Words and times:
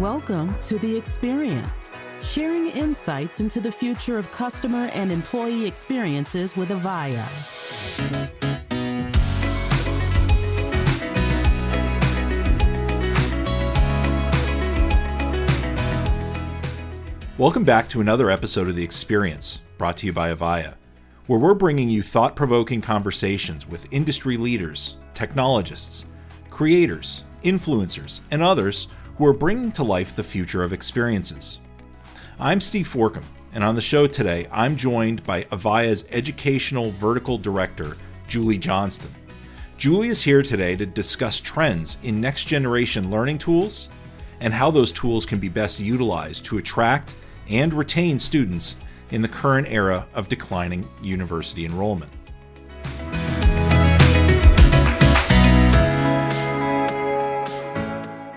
Welcome 0.00 0.58
to 0.62 0.78
The 0.78 0.96
Experience, 0.96 1.94
sharing 2.22 2.68
insights 2.68 3.40
into 3.40 3.60
the 3.60 3.70
future 3.70 4.16
of 4.16 4.30
customer 4.30 4.86
and 4.94 5.12
employee 5.12 5.66
experiences 5.66 6.56
with 6.56 6.70
Avaya. 6.70 7.26
Welcome 17.36 17.64
back 17.64 17.90
to 17.90 18.00
another 18.00 18.30
episode 18.30 18.68
of 18.68 18.76
The 18.76 18.82
Experience, 18.82 19.60
brought 19.76 19.98
to 19.98 20.06
you 20.06 20.14
by 20.14 20.32
Avaya, 20.32 20.76
where 21.26 21.38
we're 21.38 21.52
bringing 21.52 21.90
you 21.90 22.02
thought 22.02 22.34
provoking 22.34 22.80
conversations 22.80 23.68
with 23.68 23.86
industry 23.92 24.38
leaders, 24.38 24.96
technologists, 25.12 26.06
creators, 26.48 27.24
influencers, 27.44 28.20
and 28.30 28.42
others 28.42 28.88
who 29.20 29.26
are 29.26 29.34
bringing 29.34 29.70
to 29.70 29.82
life 29.82 30.16
the 30.16 30.24
future 30.24 30.64
of 30.64 30.72
experiences. 30.72 31.58
I'm 32.38 32.58
Steve 32.58 32.88
Forcum, 32.88 33.22
and 33.52 33.62
on 33.62 33.74
the 33.74 33.82
show 33.82 34.06
today, 34.06 34.48
I'm 34.50 34.76
joined 34.76 35.22
by 35.24 35.42
Avaya's 35.52 36.06
Educational 36.10 36.90
Vertical 36.92 37.36
Director, 37.36 37.98
Julie 38.28 38.56
Johnston. 38.56 39.14
Julie 39.76 40.08
is 40.08 40.22
here 40.22 40.42
today 40.42 40.74
to 40.74 40.86
discuss 40.86 41.38
trends 41.38 41.98
in 42.02 42.18
next 42.18 42.44
generation 42.44 43.10
learning 43.10 43.36
tools 43.36 43.90
and 44.40 44.54
how 44.54 44.70
those 44.70 44.90
tools 44.90 45.26
can 45.26 45.38
be 45.38 45.50
best 45.50 45.80
utilized 45.80 46.46
to 46.46 46.56
attract 46.56 47.14
and 47.50 47.74
retain 47.74 48.18
students 48.18 48.76
in 49.10 49.20
the 49.20 49.28
current 49.28 49.68
era 49.68 50.06
of 50.14 50.28
declining 50.28 50.88
university 51.02 51.66
enrollment. 51.66 52.10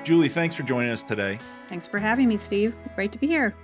Julie, 0.03 0.27
thanks 0.27 0.53
for 0.53 0.63
joining 0.63 0.91
us 0.91 1.01
today. 1.01 1.39
Thanks 1.69 1.87
for 1.87 1.97
having 1.97 2.27
me, 2.27 2.35
Steve. 2.35 2.75
Great 2.93 3.13
to 3.13 3.17
be 3.17 3.25
here. 3.25 3.55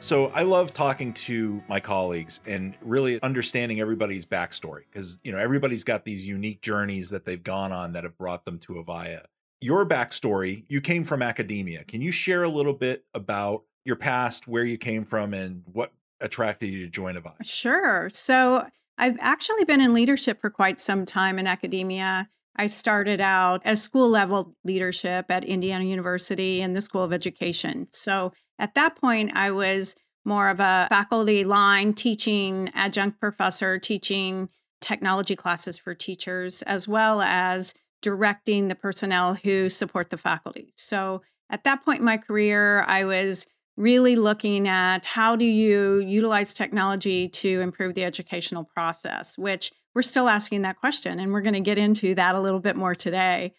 So, 0.00 0.26
I 0.28 0.42
love 0.42 0.72
talking 0.74 1.14
to 1.14 1.62
my 1.66 1.80
colleagues 1.80 2.40
and 2.46 2.76
really 2.82 3.20
understanding 3.22 3.80
everybody's 3.80 4.26
backstory 4.26 4.82
because, 4.92 5.18
you 5.24 5.32
know, 5.32 5.38
everybody's 5.38 5.84
got 5.84 6.04
these 6.04 6.28
unique 6.28 6.60
journeys 6.60 7.08
that 7.10 7.24
they've 7.24 7.42
gone 7.42 7.72
on 7.72 7.94
that 7.94 8.04
have 8.04 8.16
brought 8.18 8.44
them 8.44 8.58
to 8.60 8.74
Avaya. 8.74 9.22
Your 9.60 9.84
backstory, 9.86 10.64
you 10.68 10.80
came 10.80 11.04
from 11.04 11.22
academia. 11.22 11.84
Can 11.84 12.02
you 12.02 12.12
share 12.12 12.44
a 12.44 12.48
little 12.48 12.74
bit 12.74 13.06
about 13.14 13.64
your 13.84 13.96
past, 13.96 14.46
where 14.46 14.64
you 14.64 14.76
came 14.78 15.04
from, 15.04 15.32
and 15.32 15.62
what 15.72 15.92
attracted 16.20 16.68
you 16.68 16.84
to 16.84 16.90
join 16.90 17.16
Avaya? 17.16 17.42
Sure. 17.42 18.10
So, 18.10 18.66
I've 18.98 19.16
actually 19.20 19.64
been 19.64 19.80
in 19.80 19.94
leadership 19.94 20.40
for 20.40 20.50
quite 20.50 20.80
some 20.80 21.06
time 21.06 21.38
in 21.38 21.46
academia. 21.46 22.28
I 22.58 22.66
started 22.66 23.20
out 23.20 23.62
as 23.64 23.80
school 23.80 24.08
level 24.10 24.54
leadership 24.64 25.26
at 25.28 25.44
Indiana 25.44 25.84
University 25.84 26.60
in 26.60 26.74
the 26.74 26.82
School 26.82 27.02
of 27.02 27.12
Education. 27.12 27.86
So 27.90 28.32
at 28.58 28.74
that 28.74 28.96
point, 28.96 29.36
I 29.36 29.52
was 29.52 29.94
more 30.24 30.50
of 30.50 30.60
a 30.60 30.88
faculty 30.90 31.44
line 31.44 31.94
teaching 31.94 32.70
adjunct 32.74 33.20
professor, 33.20 33.78
teaching 33.78 34.48
technology 34.80 35.36
classes 35.36 35.78
for 35.78 35.94
teachers, 35.94 36.62
as 36.62 36.88
well 36.88 37.22
as 37.22 37.74
directing 38.02 38.68
the 38.68 38.74
personnel 38.74 39.34
who 39.34 39.68
support 39.68 40.10
the 40.10 40.16
faculty. 40.16 40.72
So 40.76 41.22
at 41.50 41.64
that 41.64 41.84
point 41.84 42.00
in 42.00 42.04
my 42.04 42.18
career, 42.18 42.82
I 42.82 43.04
was 43.04 43.46
really 43.76 44.16
looking 44.16 44.68
at 44.68 45.04
how 45.04 45.36
do 45.36 45.44
you 45.44 46.00
utilize 46.00 46.52
technology 46.52 47.28
to 47.28 47.60
improve 47.60 47.94
the 47.94 48.04
educational 48.04 48.64
process, 48.64 49.38
which 49.38 49.70
we're 49.98 50.02
still 50.02 50.28
asking 50.28 50.62
that 50.62 50.78
question. 50.78 51.18
And 51.18 51.32
we're 51.32 51.40
going 51.40 51.54
to 51.54 51.60
get 51.60 51.76
into 51.76 52.14
that 52.14 52.36
a 52.36 52.40
little 52.40 52.60
bit 52.60 52.76
more 52.76 52.94
today. 52.94 53.52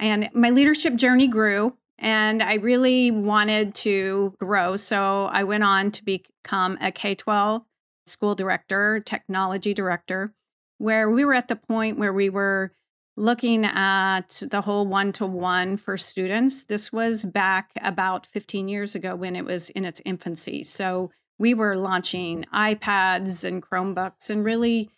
And 0.00 0.28
my 0.34 0.50
leadership 0.50 0.96
journey 0.96 1.28
grew 1.28 1.76
and 2.00 2.42
I 2.42 2.54
really 2.54 3.12
wanted 3.12 3.72
to 3.76 4.34
grow. 4.40 4.74
So 4.74 5.26
I 5.26 5.44
went 5.44 5.62
on 5.62 5.92
to 5.92 6.04
become 6.04 6.76
a 6.80 6.90
K 6.90 7.14
12 7.14 7.62
school 8.04 8.34
director, 8.34 8.98
technology 8.98 9.74
director, 9.74 10.34
where 10.78 11.08
we 11.08 11.24
were 11.24 11.34
at 11.34 11.46
the 11.46 11.54
point 11.54 12.00
where 12.00 12.12
we 12.12 12.30
were 12.30 12.72
looking 13.16 13.64
at 13.64 14.42
the 14.50 14.62
whole 14.62 14.88
one 14.88 15.12
to 15.12 15.24
one 15.24 15.76
for 15.76 15.96
students. 15.96 16.64
This 16.64 16.92
was 16.92 17.24
back 17.24 17.70
about 17.80 18.26
15 18.26 18.66
years 18.66 18.96
ago 18.96 19.14
when 19.14 19.36
it 19.36 19.44
was 19.44 19.70
in 19.70 19.84
its 19.84 20.02
infancy. 20.04 20.64
So 20.64 21.12
we 21.38 21.54
were 21.54 21.76
launching 21.76 22.44
iPads 22.52 23.44
and 23.44 23.62
Chromebooks 23.62 24.30
and 24.30 24.44
really 24.44 24.90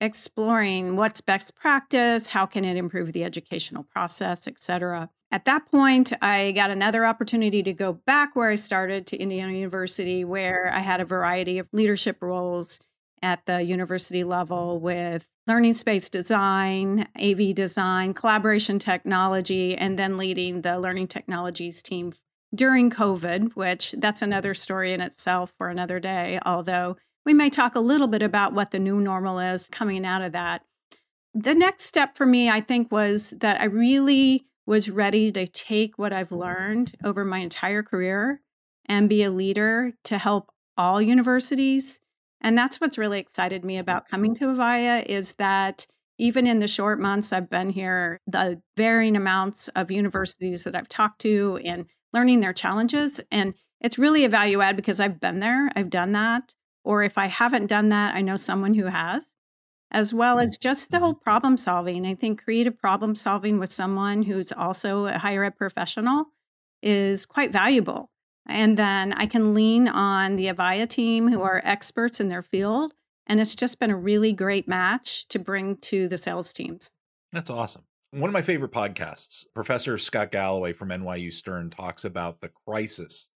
exploring 0.00 0.96
what's 0.96 1.20
best 1.20 1.54
practice, 1.54 2.28
how 2.28 2.46
can 2.46 2.64
it 2.64 2.76
improve 2.76 3.12
the 3.12 3.24
educational 3.24 3.82
process, 3.84 4.46
et 4.46 4.58
cetera. 4.58 5.08
At 5.32 5.44
that 5.46 5.66
point, 5.70 6.12
I 6.22 6.52
got 6.52 6.70
another 6.70 7.04
opportunity 7.04 7.62
to 7.62 7.72
go 7.72 7.92
back 7.92 8.36
where 8.36 8.50
I 8.50 8.54
started 8.54 9.06
to 9.08 9.16
Indiana 9.16 9.52
University, 9.52 10.24
where 10.24 10.70
I 10.72 10.78
had 10.78 11.00
a 11.00 11.04
variety 11.04 11.58
of 11.58 11.68
leadership 11.72 12.18
roles 12.20 12.80
at 13.22 13.44
the 13.46 13.62
university 13.62 14.22
level 14.22 14.78
with 14.78 15.26
learning 15.46 15.74
space 15.74 16.08
design, 16.08 17.08
AV 17.20 17.54
design, 17.54 18.14
collaboration 18.14 18.78
technology, 18.78 19.76
and 19.76 19.98
then 19.98 20.16
leading 20.16 20.60
the 20.60 20.78
learning 20.78 21.08
technologies 21.08 21.82
team 21.82 22.12
during 22.54 22.90
COVID, 22.90 23.54
which 23.54 23.94
that's 23.98 24.22
another 24.22 24.54
story 24.54 24.92
in 24.92 25.00
itself 25.00 25.52
for 25.58 25.68
another 25.68 25.98
day, 25.98 26.38
although 26.46 26.96
we 27.26 27.34
may 27.34 27.50
talk 27.50 27.74
a 27.74 27.80
little 27.80 28.06
bit 28.06 28.22
about 28.22 28.54
what 28.54 28.70
the 28.70 28.78
new 28.78 28.98
normal 29.00 29.38
is 29.38 29.68
coming 29.68 30.06
out 30.06 30.22
of 30.22 30.32
that. 30.32 30.62
The 31.34 31.54
next 31.54 31.84
step 31.84 32.16
for 32.16 32.24
me, 32.24 32.48
I 32.48 32.62
think, 32.62 32.90
was 32.90 33.34
that 33.40 33.60
I 33.60 33.64
really 33.64 34.46
was 34.64 34.88
ready 34.88 35.30
to 35.32 35.46
take 35.46 35.98
what 35.98 36.14
I've 36.14 36.32
learned 36.32 36.96
over 37.04 37.24
my 37.24 37.38
entire 37.38 37.82
career 37.82 38.40
and 38.86 39.08
be 39.08 39.22
a 39.22 39.30
leader 39.30 39.92
to 40.04 40.16
help 40.16 40.50
all 40.78 41.02
universities 41.02 42.00
and 42.40 42.56
that's 42.56 42.80
what's 42.80 42.98
really 42.98 43.18
excited 43.18 43.64
me 43.64 43.78
about 43.78 44.08
coming 44.08 44.34
to 44.36 44.46
Avaya 44.46 45.04
is 45.04 45.34
that 45.34 45.86
even 46.18 46.46
in 46.46 46.60
the 46.60 46.68
short 46.68 47.00
months 47.00 47.32
I've 47.32 47.50
been 47.50 47.70
here, 47.70 48.20
the 48.26 48.60
varying 48.76 49.16
amounts 49.16 49.68
of 49.68 49.90
universities 49.90 50.64
that 50.64 50.74
I've 50.74 50.88
talked 50.88 51.20
to 51.22 51.60
and 51.64 51.86
learning 52.12 52.40
their 52.40 52.52
challenges. 52.52 53.20
And 53.30 53.54
it's 53.80 53.98
really 53.98 54.24
a 54.24 54.28
value 54.28 54.60
add 54.60 54.76
because 54.76 55.00
I've 55.00 55.20
been 55.20 55.40
there, 55.40 55.68
I've 55.76 55.90
done 55.90 56.12
that. 56.12 56.54
Or 56.86 57.02
if 57.02 57.18
I 57.18 57.26
haven't 57.26 57.66
done 57.66 57.88
that, 57.88 58.14
I 58.14 58.20
know 58.20 58.36
someone 58.36 58.72
who 58.72 58.84
has, 58.84 59.34
as 59.90 60.14
well 60.14 60.38
as 60.38 60.56
just 60.56 60.92
the 60.92 61.00
whole 61.00 61.14
mm-hmm. 61.14 61.24
problem 61.24 61.56
solving. 61.56 62.06
I 62.06 62.14
think 62.14 62.44
creative 62.44 62.78
problem 62.78 63.16
solving 63.16 63.58
with 63.58 63.72
someone 63.72 64.22
who's 64.22 64.52
also 64.52 65.06
a 65.06 65.18
higher 65.18 65.42
ed 65.42 65.56
professional 65.56 66.26
is 66.84 67.26
quite 67.26 67.50
valuable. 67.50 68.08
And 68.48 68.76
then 68.76 69.12
I 69.14 69.26
can 69.26 69.52
lean 69.52 69.88
on 69.88 70.36
the 70.36 70.46
Avaya 70.46 70.88
team 70.88 71.26
who 71.26 71.42
are 71.42 71.58
mm-hmm. 71.58 71.66
experts 71.66 72.20
in 72.20 72.28
their 72.28 72.42
field. 72.42 72.94
And 73.26 73.40
it's 73.40 73.56
just 73.56 73.80
been 73.80 73.90
a 73.90 73.96
really 73.96 74.32
great 74.32 74.68
match 74.68 75.26
to 75.30 75.40
bring 75.40 75.78
to 75.78 76.06
the 76.06 76.16
sales 76.16 76.52
teams. 76.52 76.92
That's 77.32 77.50
awesome. 77.50 77.82
One 78.12 78.30
of 78.30 78.32
my 78.32 78.42
favorite 78.42 78.70
podcasts, 78.70 79.44
Professor 79.56 79.98
Scott 79.98 80.30
Galloway 80.30 80.72
from 80.72 80.90
NYU 80.90 81.32
Stern 81.32 81.68
talks 81.68 82.04
about 82.04 82.40
the 82.40 82.52
crisis 82.64 83.28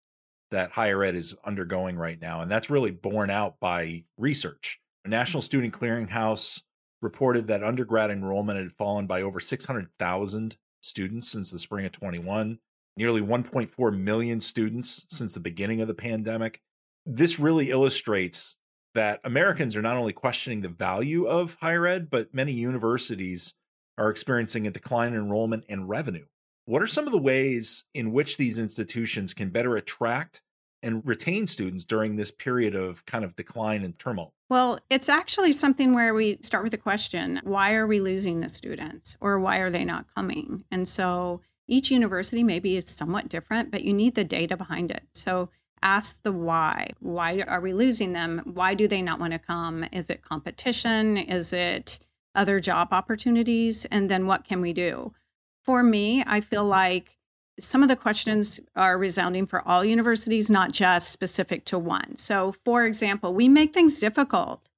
that 0.50 0.72
higher 0.72 1.02
ed 1.02 1.14
is 1.14 1.36
undergoing 1.44 1.96
right 1.96 2.20
now. 2.20 2.40
And 2.40 2.50
that's 2.50 2.70
really 2.70 2.90
borne 2.90 3.30
out 3.30 3.60
by 3.60 4.04
research. 4.18 4.80
A 5.04 5.08
National 5.08 5.40
mm-hmm. 5.40 5.46
Student 5.46 5.74
Clearinghouse 5.74 6.62
reported 7.02 7.46
that 7.46 7.64
undergrad 7.64 8.10
enrollment 8.10 8.58
had 8.58 8.72
fallen 8.72 9.06
by 9.06 9.22
over 9.22 9.40
600,000 9.40 10.56
students 10.82 11.28
since 11.28 11.50
the 11.50 11.58
spring 11.58 11.86
of 11.86 11.92
21 11.92 12.58
nearly 13.00 13.22
1.4 13.22 13.98
million 13.98 14.40
students 14.40 15.06
since 15.08 15.32
the 15.32 15.40
beginning 15.40 15.80
of 15.80 15.88
the 15.88 15.94
pandemic. 15.94 16.60
This 17.06 17.38
really 17.38 17.70
illustrates 17.70 18.58
that 18.94 19.20
Americans 19.24 19.74
are 19.74 19.82
not 19.82 19.96
only 19.96 20.12
questioning 20.12 20.60
the 20.60 20.68
value 20.68 21.24
of 21.24 21.56
higher 21.60 21.86
ed, 21.86 22.10
but 22.10 22.34
many 22.34 22.52
universities 22.52 23.54
are 23.96 24.10
experiencing 24.10 24.66
a 24.66 24.70
decline 24.70 25.14
in 25.14 25.18
enrollment 25.18 25.64
and 25.68 25.88
revenue. 25.88 26.26
What 26.64 26.82
are 26.82 26.86
some 26.86 27.06
of 27.06 27.12
the 27.12 27.18
ways 27.18 27.84
in 27.94 28.12
which 28.12 28.36
these 28.36 28.58
institutions 28.58 29.34
can 29.34 29.50
better 29.50 29.76
attract 29.76 30.42
and 30.82 31.06
retain 31.06 31.46
students 31.46 31.84
during 31.84 32.16
this 32.16 32.30
period 32.30 32.74
of 32.74 33.04
kind 33.06 33.24
of 33.24 33.36
decline 33.36 33.84
and 33.84 33.98
turmoil? 33.98 34.32
Well, 34.48 34.78
it's 34.88 35.08
actually 35.08 35.52
something 35.52 35.94
where 35.94 36.14
we 36.14 36.38
start 36.42 36.64
with 36.64 36.72
the 36.72 36.78
question 36.78 37.40
why 37.44 37.74
are 37.74 37.86
we 37.86 38.00
losing 38.00 38.40
the 38.40 38.48
students 38.48 39.16
or 39.20 39.38
why 39.38 39.58
are 39.58 39.70
they 39.70 39.84
not 39.84 40.06
coming? 40.14 40.64
And 40.70 40.88
so 40.88 41.40
each 41.68 41.90
university 41.90 42.42
maybe 42.42 42.76
is 42.76 42.88
somewhat 42.88 43.28
different, 43.28 43.70
but 43.70 43.84
you 43.84 43.92
need 43.92 44.14
the 44.14 44.24
data 44.24 44.56
behind 44.56 44.90
it. 44.90 45.04
So 45.14 45.48
ask 45.82 46.20
the 46.22 46.32
why. 46.32 46.90
Why 47.00 47.42
are 47.46 47.60
we 47.60 47.72
losing 47.72 48.12
them? 48.12 48.42
Why 48.44 48.74
do 48.74 48.88
they 48.88 49.02
not 49.02 49.20
want 49.20 49.32
to 49.32 49.38
come? 49.38 49.84
Is 49.92 50.10
it 50.10 50.22
competition? 50.22 51.16
Is 51.16 51.52
it 51.52 52.00
other 52.34 52.60
job 52.60 52.88
opportunities? 52.90 53.84
And 53.86 54.10
then 54.10 54.26
what 54.26 54.44
can 54.44 54.60
we 54.60 54.72
do? 54.72 55.12
For 55.64 55.82
me, 55.82 56.24
I 56.26 56.40
feel 56.40 56.64
like 56.64 57.16
some 57.60 57.82
of 57.82 57.88
the 57.88 57.96
questions 57.96 58.60
are 58.76 58.96
resounding 58.98 59.46
for 59.46 59.66
all 59.68 59.84
universities, 59.84 60.50
not 60.50 60.72
just 60.72 61.10
specific 61.10 61.64
to 61.66 61.78
one. 61.78 62.16
So, 62.16 62.54
for 62.64 62.86
example, 62.86 63.34
we 63.34 63.48
make 63.48 63.74
things 63.74 64.00
difficult 64.00 64.68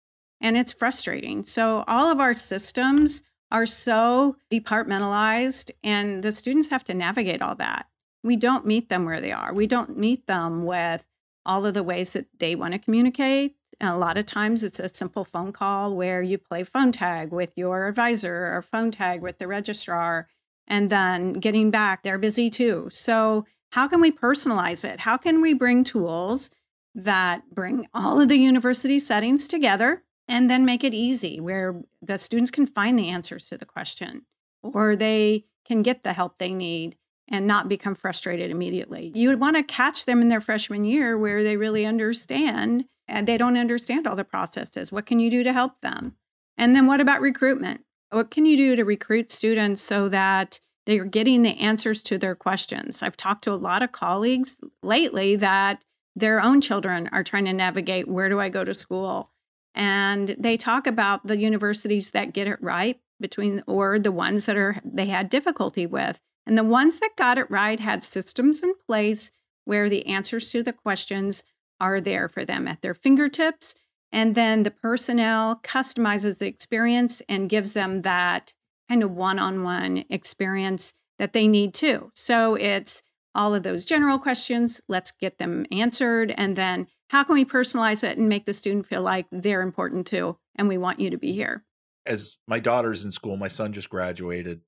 and 0.41 0.57
it's 0.57 0.73
frustrating. 0.73 1.45
So, 1.45 1.85
all 1.87 2.11
of 2.11 2.19
our 2.19 2.35
systems 2.35 3.23
are 3.53 3.67
so 3.67 4.37
departmentalized 4.51 5.71
and 5.85 6.23
the 6.23 6.33
students 6.33 6.69
have 6.69 6.85
to 6.85 6.95
navigate 6.95 7.43
all 7.43 7.55
that. 7.57 7.87
we 8.25 8.37
don't 8.37 8.67
meet 8.67 8.89
them 8.89 9.05
where 9.05 9.21
they 9.21 9.33
are. 9.33 9.53
We 9.53 9.67
don't 9.67 9.97
meet 9.99 10.27
them 10.27 10.65
with 10.65 11.05
all 11.45 11.67
of 11.67 11.75
the 11.75 11.83
ways 11.83 12.13
that 12.13 12.27
they 12.39 12.55
want 12.55 12.73
to 12.73 12.79
communicate. 12.79 13.57
A 13.81 13.97
lot 13.99 14.17
of 14.17 14.27
times 14.27 14.63
it's 14.63 14.79
a 14.79 14.89
simple 14.89 15.25
phone 15.25 15.53
call 15.53 15.95
where 15.97 16.23
you 16.23 16.39
play 16.39 16.63
phone 16.63 16.93
tag 16.93 17.33
with 17.33 17.53
your 17.57 17.89
advisor 17.89 18.55
or 18.55 18.63
phone 18.63 18.91
tag 18.93 19.23
with 19.23 19.39
the 19.39 19.49
registrar, 19.49 20.29
and 20.69 20.91
then 20.91 21.35
getting 21.35 21.71
back, 21.71 22.03
they're 22.03 22.19
busy 22.19 22.51
too. 22.51 22.89
So, 22.91 23.45
how 23.71 23.89
can 23.89 24.01
we 24.01 24.13
personalize 24.13 24.85
it? 24.85 25.01
How 25.01 25.17
can 25.17 25.41
we 25.41 25.55
bring 25.55 25.83
tools 25.83 26.51
that 26.95 27.43
bring 27.55 27.87
all 27.95 28.21
of 28.21 28.29
the 28.29 28.37
university 28.37 28.99
settings 28.99 29.49
together 29.49 30.03
and 30.29 30.51
then 30.51 30.65
make 30.65 30.85
it 30.85 30.93
easy 30.93 31.41
where 31.41 31.81
the 32.03 32.19
students 32.19 32.51
can 32.51 32.67
find 32.67 32.99
the 32.99 33.09
answers 33.09 33.49
to 33.49 33.57
the 33.57 33.65
question 33.65 34.27
or 34.63 34.95
they 34.95 35.45
can 35.65 35.83
get 35.83 36.03
the 36.03 36.13
help 36.13 36.39
they 36.39 36.53
need 36.53 36.97
and 37.29 37.47
not 37.47 37.69
become 37.69 37.95
frustrated 37.95 38.51
immediately. 38.51 39.11
You 39.15 39.29
would 39.31 39.41
want 39.41 39.57
to 39.57 39.63
catch 39.63 40.05
them 40.05 40.21
in 40.21 40.29
their 40.29 40.41
freshman 40.41 40.85
year 40.85 41.17
where 41.17 41.43
they 41.43 41.57
really 41.57 41.87
understand 41.87 42.85
and 43.09 43.27
they 43.27 43.39
don't 43.39 43.57
understand 43.57 44.07
all 44.07 44.17
the 44.17 44.25
processes. 44.25 44.93
What 44.93 45.07
can 45.07 45.19
you 45.19 45.31
do 45.31 45.43
to 45.45 45.53
help 45.53 45.81
them? 45.81 46.15
And 46.59 46.77
then 46.77 46.87
what 46.87 47.01
about 47.01 47.21
recruitment? 47.21 47.85
What 48.13 48.31
can 48.31 48.45
you 48.45 48.59
do 48.59 48.77
to 48.77 48.85
recruit 48.85 49.33
students 49.33 49.81
so 49.81 50.11
that 50.11 50.61
they're 50.85 51.07
getting 51.07 51.41
the 51.41 51.57
answers 51.59 52.03
to 52.03 52.19
their 52.19 52.35
questions? 52.35 53.03
I've 53.03 53.17
talked 53.17 53.45
to 53.45 53.53
a 53.53 53.55
lot 53.55 53.83
of 53.83 53.93
colleagues 53.93 54.59
lately 54.83 55.37
that 55.37 55.83
their 56.15 56.39
own 56.39 56.61
children 56.61 57.09
are 57.11 57.25
trying 57.25 57.47
to 57.47 57.55
navigate 57.55 58.07
where 58.07 58.29
do 58.29 58.39
I 58.39 58.51
go 58.51 58.65
to 58.65 58.75
school? 58.75 59.31
And 59.75 60.37
they 60.39 60.59
talk 60.59 60.87
about 60.87 61.27
the 61.27 61.39
universities 61.39 62.11
that 62.11 62.35
get 62.35 62.49
it 62.49 62.63
right 62.63 63.01
between 63.19 63.63
or 63.67 63.99
the 63.99 64.13
ones 64.13 64.45
that 64.45 64.59
are 64.59 64.77
they 64.85 65.07
had 65.07 65.31
difficulty 65.31 65.87
with. 65.87 66.21
And 66.45 66.59
the 66.59 66.65
ones 66.65 66.99
that 66.99 67.17
got 67.17 67.39
it 67.39 67.51
right 67.51 67.81
had 67.81 68.05
systems 68.05 68.63
in 68.63 68.75
place 68.87 69.31
where 69.65 69.89
the 69.89 70.05
answers 70.07 70.51
to 70.51 70.63
the 70.63 70.75
questions 70.75 71.45
are 71.81 71.99
there 71.99 72.29
for 72.29 72.45
them 72.45 72.69
at 72.69 72.83
their 72.83 72.93
fingertips. 72.93 73.75
And 74.13 74.35
then 74.35 74.63
the 74.63 74.71
personnel 74.71 75.61
customizes 75.63 76.39
the 76.39 76.47
experience 76.47 77.23
and 77.29 77.49
gives 77.49 77.73
them 77.73 78.03
that 78.03 78.53
kind 78.89 79.03
of 79.03 79.11
one 79.13 79.39
on 79.39 79.63
one 79.63 80.05
experience 80.11 80.93
that 81.19 81.33
they 81.33 81.47
need 81.47 81.73
too. 81.73 82.11
So 82.15 82.55
it's 82.55 83.03
all 83.35 83.55
of 83.55 83.63
those 83.63 83.85
general 83.85 84.19
questions. 84.19 84.81
Let's 84.89 85.13
get 85.13 85.39
them 85.39 85.65
answered. 85.73 86.35
And 86.37 86.57
then 86.57 86.87
how 87.09 87.25
can 87.25 87.35
we 87.35 87.45
personalize 87.45 88.05
it 88.05 88.19
and 88.19 88.29
make 88.29 88.45
the 88.45 88.55
student 88.55 88.87
feel 88.87 89.03
like 89.03 89.27
they're 89.33 89.63
important 89.63 90.07
too? 90.07 90.37
And 90.57 90.69
we 90.69 90.79
want 90.79 91.01
you 91.01 91.11
to 91.11 91.19
be 91.19 91.33
here. 91.33 91.65
As 92.05 92.37
my 92.47 92.59
daughter's 92.59 93.05
in 93.05 93.13
school, 93.13 93.37
my 93.37 93.49
son 93.49 93.73
just 93.73 93.89
graduated, 93.89 94.63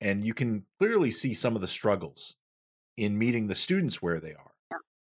and 0.00 0.24
you 0.24 0.32
can 0.32 0.64
clearly 0.78 1.10
see 1.10 1.34
some 1.34 1.54
of 1.54 1.60
the 1.60 1.68
struggles 1.68 2.36
in 2.96 3.18
meeting 3.18 3.46
the 3.46 3.54
students 3.54 4.00
where 4.00 4.20
they 4.20 4.32
are. 4.32 4.47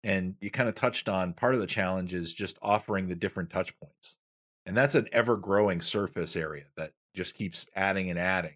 And 0.04 0.36
you 0.40 0.50
kind 0.50 0.70
of 0.70 0.76
touched 0.76 1.10
on 1.10 1.34
part 1.34 1.56
of 1.56 1.60
the 1.60 1.68
challenge 1.68 2.14
is 2.14 2.34
just 2.34 2.58
offering 2.62 3.08
the 3.08 3.16
different 3.16 3.50
touch 3.50 3.78
points. 3.80 4.18
And 4.66 4.78
that's 4.78 4.96
an 4.96 5.08
ever 5.12 5.36
growing 5.36 5.82
surface 5.82 6.36
area 6.36 6.66
that 6.78 6.92
just 7.16 7.36
keeps 7.36 7.70
adding 7.76 8.10
and 8.10 8.20
adding. 8.20 8.56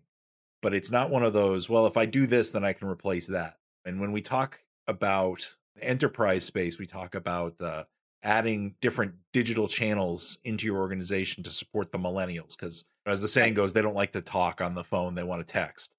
But 0.62 0.74
it's 0.74 0.92
not 0.92 1.10
one 1.10 1.24
of 1.24 1.34
those, 1.34 1.70
well, 1.70 1.86
if 1.88 1.98
I 1.98 2.06
do 2.06 2.26
this, 2.26 2.52
then 2.52 2.64
I 2.64 2.74
can 2.74 2.88
replace 2.88 3.28
that. 3.28 3.58
And 3.84 4.00
when 4.00 4.12
we 4.14 4.22
talk 4.22 4.60
about 4.88 5.56
enterprise 5.82 6.46
space, 6.46 6.80
we 6.80 6.86
talk 6.86 7.16
about 7.16 7.60
uh, 7.60 7.84
adding 8.24 8.76
different 8.80 9.16
digital 9.34 9.68
channels 9.68 10.38
into 10.46 10.66
your 10.66 10.78
organization 10.78 11.44
to 11.44 11.50
support 11.50 11.92
the 11.92 12.00
millennials. 12.00 12.58
Because 12.58 12.86
as 13.06 13.22
the 13.22 13.28
saying 13.28 13.56
goes, 13.56 13.74
they 13.74 13.82
don't 13.82 13.96
like 13.96 14.14
to 14.14 14.22
talk 14.22 14.62
on 14.62 14.76
the 14.76 14.84
phone, 14.84 15.16
they 15.16 15.24
want 15.24 15.46
to 15.46 15.52
text 15.52 15.96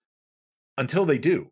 until 0.79 1.05
they 1.05 1.19
do. 1.19 1.51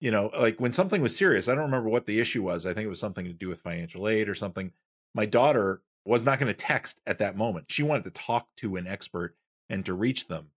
You 0.00 0.10
know, 0.10 0.30
like 0.38 0.60
when 0.60 0.72
something 0.72 1.00
was 1.00 1.16
serious, 1.16 1.48
I 1.48 1.54
don't 1.54 1.64
remember 1.64 1.88
what 1.88 2.06
the 2.06 2.20
issue 2.20 2.42
was. 2.42 2.66
I 2.66 2.74
think 2.74 2.84
it 2.84 2.90
was 2.90 3.00
something 3.00 3.24
to 3.26 3.32
do 3.32 3.48
with 3.48 3.60
financial 3.60 4.08
aid 4.08 4.28
or 4.28 4.34
something. 4.34 4.72
My 5.14 5.24
daughter 5.24 5.82
was 6.04 6.24
not 6.24 6.38
going 6.38 6.52
to 6.52 6.56
text 6.56 7.00
at 7.06 7.18
that 7.18 7.36
moment. 7.36 7.66
She 7.70 7.82
wanted 7.82 8.04
to 8.04 8.10
talk 8.10 8.48
to 8.56 8.76
an 8.76 8.86
expert 8.86 9.36
and 9.70 9.86
to 9.86 9.94
reach 9.94 10.28
them. 10.28 10.50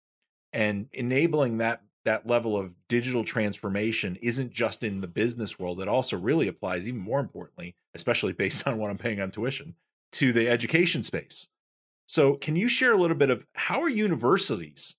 And 0.52 0.88
enabling 0.92 1.58
that 1.58 1.82
that 2.04 2.26
level 2.26 2.56
of 2.56 2.74
digital 2.88 3.24
transformation 3.24 4.16
isn't 4.22 4.52
just 4.52 4.82
in 4.82 5.00
the 5.00 5.08
business 5.08 5.58
world. 5.58 5.80
It 5.80 5.88
also 5.88 6.16
really 6.16 6.48
applies, 6.48 6.88
even 6.88 7.00
more 7.00 7.20
importantly, 7.20 7.74
especially 7.94 8.32
based 8.32 8.66
on 8.68 8.78
what 8.78 8.90
I'm 8.90 8.98
paying 8.98 9.20
on 9.20 9.30
tuition, 9.30 9.74
to 10.12 10.32
the 10.32 10.48
education 10.48 11.02
space. 11.02 11.48
So, 12.06 12.34
can 12.34 12.56
you 12.56 12.68
share 12.68 12.94
a 12.94 12.96
little 12.96 13.16
bit 13.16 13.30
of 13.30 13.46
how 13.54 13.80
are 13.82 13.90
universities 13.90 14.96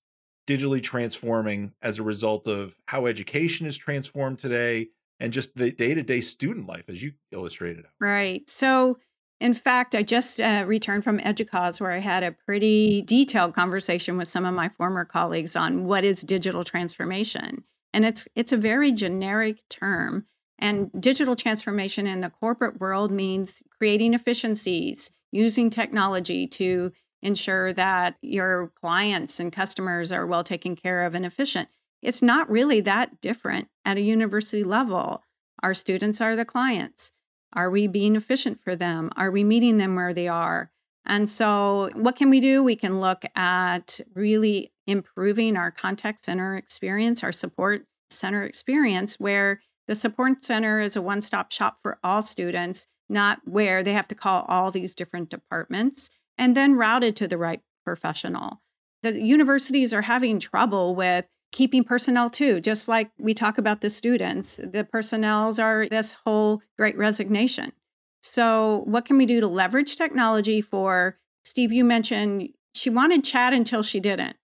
digitally 0.50 0.82
transforming 0.82 1.74
as 1.82 2.00
a 2.00 2.04
result 2.04 2.48
of 2.48 2.76
how 2.88 3.06
education 3.06 3.68
is 3.68 3.78
transformed 3.78 4.40
today 4.40 4.88
and 5.20 5.32
just 5.32 5.56
the 5.56 5.72
day 5.72 5.94
to 5.94 6.02
day 6.02 6.22
student 6.22 6.68
life, 6.68 6.86
as 6.88 7.04
you 7.04 7.14
illustrated? 7.32 7.86
Right. 8.02 8.50
So, 8.50 8.98
in 9.40 9.54
fact, 9.54 9.94
I 9.94 10.02
just 10.02 10.42
uh, 10.42 10.64
returned 10.66 11.04
from 11.04 11.20
EDUCAUSE 11.20 11.80
where 11.80 11.92
I 11.92 12.00
had 12.00 12.24
a 12.24 12.32
pretty 12.32 13.04
detailed 13.04 13.54
conversation 13.54 14.18
with 14.18 14.28
some 14.28 14.46
of 14.46 14.54
my 14.54 14.70
former 14.70 15.06
colleagues 15.06 15.56
on 15.56 15.86
what 15.86 16.04
is 16.04 16.22
digital 16.22 16.64
transformation. 16.64 17.64
And 17.94 18.06
it's 18.06 18.28
it's 18.36 18.52
a 18.52 18.58
very 18.58 18.92
generic 18.92 19.62
term. 19.70 20.26
And 20.58 20.90
digital 21.00 21.36
transformation 21.36 22.06
in 22.06 22.22
the 22.22 22.30
corporate 22.30 22.82
world 22.82 23.12
means 23.12 23.64
creating 23.78 24.14
efficiencies, 24.14 25.12
using 25.32 25.70
technology 25.70 26.48
to 26.48 26.92
ensure 27.22 27.74
that 27.74 28.16
your 28.22 28.72
clients 28.80 29.40
and 29.40 29.52
customers 29.52 30.12
are 30.12 30.28
well 30.28 30.44
taken 30.44 30.76
care 30.76 31.06
of 31.06 31.16
and 31.16 31.26
efficient. 31.26 31.70
It's 32.02 32.22
not 32.22 32.50
really 32.50 32.82
that 32.82 33.20
different 33.22 33.68
at 33.86 33.98
a 33.98 34.02
university 34.02 34.64
level. 34.64 35.24
Our 35.62 35.74
students 35.74 36.22
are 36.22 36.36
the 36.36 36.46
clients. 36.46 37.12
Are 37.54 37.70
we 37.70 37.88
being 37.88 38.16
efficient 38.16 38.62
for 38.64 38.76
them? 38.76 39.10
Are 39.18 39.32
we 39.32 39.44
meeting 39.44 39.78
them 39.78 39.96
where 39.96 40.14
they 40.14 40.28
are? 40.28 40.72
And 41.06 41.30
so, 41.30 41.90
what 41.96 42.16
can 42.16 42.30
we 42.30 42.40
do? 42.40 42.64
We 42.64 42.76
can 42.76 43.02
look 43.02 43.24
at 43.36 44.00
really 44.14 44.72
improving 44.86 45.58
our 45.58 45.72
contact 45.72 46.24
center 46.24 46.56
experience, 46.56 47.24
our 47.24 47.32
support 47.32 47.86
center 48.12 48.44
experience, 48.44 49.20
where 49.20 49.62
the 49.88 49.96
support 49.96 50.46
center 50.46 50.80
is 50.80 50.96
a 50.96 51.02
one 51.02 51.22
stop 51.22 51.52
shop 51.52 51.80
for 51.82 51.98
all 52.04 52.22
students, 52.22 52.86
not 53.10 53.42
where 53.46 53.84
they 53.84 53.94
have 53.94 54.08
to 54.10 54.16
call 54.16 54.46
all 54.48 54.70
these 54.72 54.94
different 54.94 55.30
departments 55.30 56.12
and 56.40 56.58
then 56.58 56.76
routed 56.76 57.16
to 57.18 57.28
the 57.28 57.38
right 57.38 57.62
professional. 57.84 58.62
The 59.04 59.22
universities 59.22 59.94
are 59.94 60.02
having 60.02 60.40
trouble 60.40 60.96
with 60.96 61.26
keeping 61.52 61.84
personnel 61.84 62.30
too, 62.30 62.62
just 62.62 62.88
like 62.88 63.12
we 63.20 63.34
talk 63.34 63.58
about 63.58 63.82
the 63.82 63.90
students. 63.90 64.60
The 64.64 64.84
personnels 64.84 65.60
are 65.60 65.88
this 65.90 66.14
whole 66.14 66.62
great 66.78 66.98
resignation. 66.98 67.74
So, 68.22 68.84
what 68.86 69.06
can 69.06 69.18
we 69.18 69.26
do 69.26 69.40
to 69.40 69.48
leverage 69.48 69.96
technology 69.96 70.62
for? 70.62 71.18
Steve, 71.44 71.72
you 71.72 71.84
mentioned 71.84 72.50
she 72.74 72.90
wanted 72.90 73.24
chat 73.24 73.54
until 73.54 73.84
she 73.84 74.00
didn't. 74.00 74.38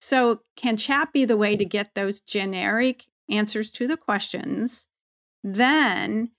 So, 0.00 0.40
can 0.56 0.76
chat 0.76 1.12
be 1.12 1.24
the 1.24 1.36
way 1.36 1.56
to 1.56 1.64
get 1.64 1.94
those 1.94 2.20
generic 2.20 3.04
answers 3.30 3.70
to 3.72 3.86
the 3.86 3.96
questions, 3.96 4.86
then 5.42 6.30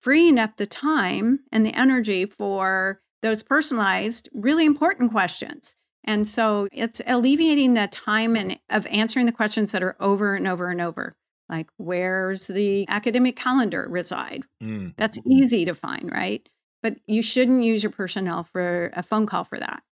freeing 0.00 0.38
up 0.38 0.56
the 0.56 0.66
time 0.66 1.40
and 1.52 1.64
the 1.64 1.74
energy 1.74 2.24
for 2.24 3.00
those 3.26 3.42
personalized, 3.42 4.28
really 4.32 4.64
important 4.64 5.10
questions? 5.10 5.74
And 6.04 6.28
so 6.28 6.68
it's 6.72 7.00
alleviating 7.06 7.74
the 7.74 7.88
time 7.88 8.36
and 8.36 8.58
of 8.70 8.86
answering 8.86 9.26
the 9.26 9.32
questions 9.32 9.72
that 9.72 9.82
are 9.82 9.96
over 9.98 10.34
and 10.34 10.46
over 10.46 10.68
and 10.68 10.80
over. 10.80 11.16
Like, 11.48 11.68
where's 11.76 12.46
the 12.46 12.86
academic 12.88 13.36
calendar 13.36 13.86
reside? 13.88 14.44
Mm. 14.62 14.94
That's 14.96 15.18
mm-hmm. 15.18 15.32
easy 15.32 15.64
to 15.64 15.74
find, 15.74 16.10
right? 16.10 16.48
But 16.82 16.96
you 17.06 17.22
shouldn't 17.22 17.64
use 17.64 17.82
your 17.82 17.92
personnel 17.92 18.44
for 18.44 18.92
a 18.94 19.02
phone 19.02 19.26
call 19.26 19.44
for 19.44 19.58
that. 19.58 19.82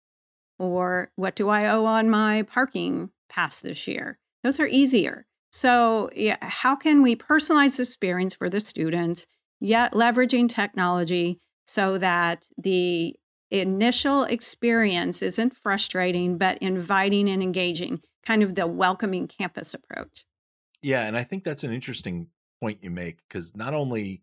Or 0.59 1.11
what 1.17 1.35
do 1.35 1.49
I 1.49 1.69
owe 1.69 1.85
on 1.85 2.11
my 2.11 2.43
parking 2.43 3.11
pass 3.29 3.61
this 3.61 3.89
year? 3.89 4.19
Those 4.45 4.61
are 4.61 4.67
easier. 4.67 5.27
So, 5.53 6.11
yeah, 6.15 6.37
how 6.41 6.77
can 6.77 7.03
we 7.03 7.17
personalize 7.17 7.77
the 7.77 7.83
experience 7.83 8.35
for 8.35 8.49
the 8.49 8.61
students, 8.61 9.27
yet 9.61 9.93
leveraging 9.93 10.49
technology 10.49 11.41
so 11.67 11.99
that 11.99 12.49
the 12.59 13.17
initial 13.61 14.25
experience 14.25 15.23
isn't 15.23 15.55
frustrating, 15.55 16.39
but 16.39 16.59
inviting 16.59 17.29
and 17.29 17.43
engaging, 17.43 18.01
kind 18.25 18.43
of 18.43 18.55
the 18.55 18.67
welcoming 18.67 19.29
campus 19.29 19.75
approach. 19.75 20.25
Yeah. 20.83 21.07
And 21.07 21.17
I 21.17 21.23
think 21.23 21.45
that's 21.45 21.65
an 21.65 21.73
interesting 21.73 22.29
point 22.61 22.79
you 22.83 22.91
make 22.91 23.19
because 23.29 23.57
not 23.57 23.75
only 23.75 24.23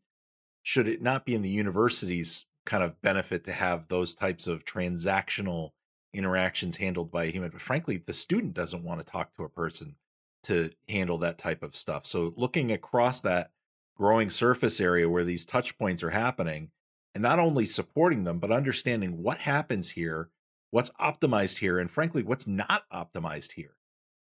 should 0.64 0.88
it 0.88 1.02
not 1.02 1.26
be 1.26 1.34
in 1.34 1.42
the 1.42 1.50
university's 1.50 2.46
kind 2.66 2.84
of 2.84 3.02
benefit 3.02 3.44
to 3.46 3.52
have 3.52 3.88
those 3.88 4.14
types 4.14 4.48
of 4.48 4.64
transactional 4.64 5.72
interactions 6.14 6.78
handled 6.78 7.12
by 7.12 7.26
a 7.26 7.32
human, 7.32 7.50
but 7.50 7.62
frankly, 7.62 7.98
the 7.98 8.14
student 8.14 8.54
doesn't 8.54 8.84
want 8.84 9.00
to 9.00 9.06
talk 9.06 9.34
to 9.34 9.44
a 9.44 9.50
person 9.50 9.96
to 10.44 10.72
handle 10.90 11.18
that 11.20 11.38
type 11.38 11.64
of 11.64 11.76
stuff. 11.76 12.06
So 12.06 12.34
looking 12.36 12.72
across 12.72 13.22
that 13.22 13.52
growing 13.96 14.30
surface 14.30 14.80
area 14.80 15.10
where 15.10 15.24
these 15.24 15.46
touch 15.46 15.78
points 15.78 16.04
are 16.04 16.10
happening 16.10 16.72
and 17.14 17.22
not 17.22 17.40
only 17.40 17.66
supporting 17.66 18.24
them, 18.24 18.40
but 18.40 18.52
understanding 18.52 19.22
what 19.22 19.40
happens 19.40 19.92
here, 19.92 20.30
what's 20.70 20.92
optimized 20.92 21.60
here, 21.60 21.80
and 21.80 21.92
frankly, 21.92 22.24
what's 22.24 22.48
not 22.48 22.84
optimized 22.94 23.54
here. 23.54 23.76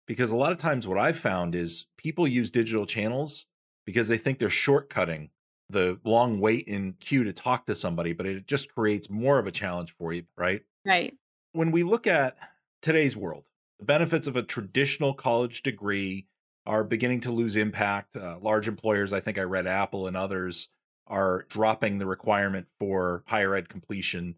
Because 0.06 0.30
a 0.30 0.36
lot 0.36 0.52
of 0.52 0.58
times, 0.58 0.88
what 0.88 0.98
I've 0.98 1.18
found 1.18 1.54
is 1.54 1.86
people 1.96 2.26
use 2.26 2.50
digital 2.50 2.86
channels 2.86 3.46
because 3.86 4.08
they 4.08 4.16
think 4.16 4.38
they're 4.38 4.48
shortcutting 4.48 5.30
the 5.68 6.00
long 6.04 6.40
wait 6.40 6.66
in 6.66 6.94
queue 6.94 7.24
to 7.24 7.32
talk 7.32 7.66
to 7.66 7.74
somebody, 7.74 8.12
but 8.12 8.26
it 8.26 8.46
just 8.46 8.74
creates 8.74 9.08
more 9.08 9.38
of 9.38 9.46
a 9.46 9.52
challenge 9.52 9.94
for 9.96 10.12
you, 10.12 10.24
right? 10.36 10.62
Right. 10.84 11.16
When 11.52 11.70
we 11.70 11.84
look 11.84 12.06
at 12.06 12.36
today's 12.82 13.16
world, 13.16 13.50
the 13.78 13.84
benefits 13.84 14.26
of 14.26 14.36
a 14.36 14.42
traditional 14.42 15.14
college 15.14 15.62
degree 15.62 16.26
are 16.66 16.84
beginning 16.84 17.20
to 17.20 17.32
lose 17.32 17.56
impact. 17.56 18.16
Uh, 18.16 18.38
large 18.40 18.68
employers, 18.68 19.12
I 19.12 19.20
think 19.20 19.38
I 19.38 19.42
read 19.42 19.66
Apple 19.66 20.06
and 20.06 20.16
others, 20.16 20.68
are 21.10 21.44
dropping 21.48 21.98
the 21.98 22.06
requirement 22.06 22.68
for 22.78 23.24
higher 23.26 23.54
ed 23.54 23.68
completion. 23.68 24.36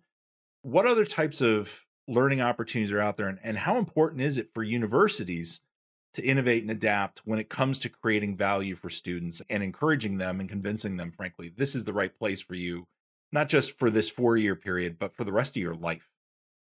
What 0.62 0.86
other 0.86 1.04
types 1.04 1.40
of 1.40 1.86
learning 2.08 2.40
opportunities 2.40 2.90
are 2.90 3.00
out 3.00 3.16
there, 3.16 3.28
and, 3.28 3.38
and 3.42 3.58
how 3.58 3.76
important 3.76 4.22
is 4.22 4.38
it 4.38 4.48
for 4.52 4.62
universities 4.62 5.60
to 6.14 6.24
innovate 6.24 6.62
and 6.62 6.70
adapt 6.70 7.20
when 7.24 7.38
it 7.38 7.48
comes 7.48 7.78
to 7.80 7.88
creating 7.88 8.36
value 8.36 8.74
for 8.74 8.90
students 8.90 9.40
and 9.48 9.62
encouraging 9.62 10.18
them 10.18 10.40
and 10.40 10.48
convincing 10.48 10.96
them, 10.96 11.10
frankly, 11.10 11.50
this 11.56 11.74
is 11.74 11.84
the 11.84 11.92
right 11.92 12.18
place 12.18 12.40
for 12.40 12.54
you, 12.54 12.86
not 13.32 13.48
just 13.48 13.78
for 13.78 13.90
this 13.90 14.10
four 14.10 14.36
year 14.36 14.56
period, 14.56 14.98
but 14.98 15.14
for 15.16 15.24
the 15.24 15.32
rest 15.32 15.56
of 15.56 15.62
your 15.62 15.74
life? 15.74 16.10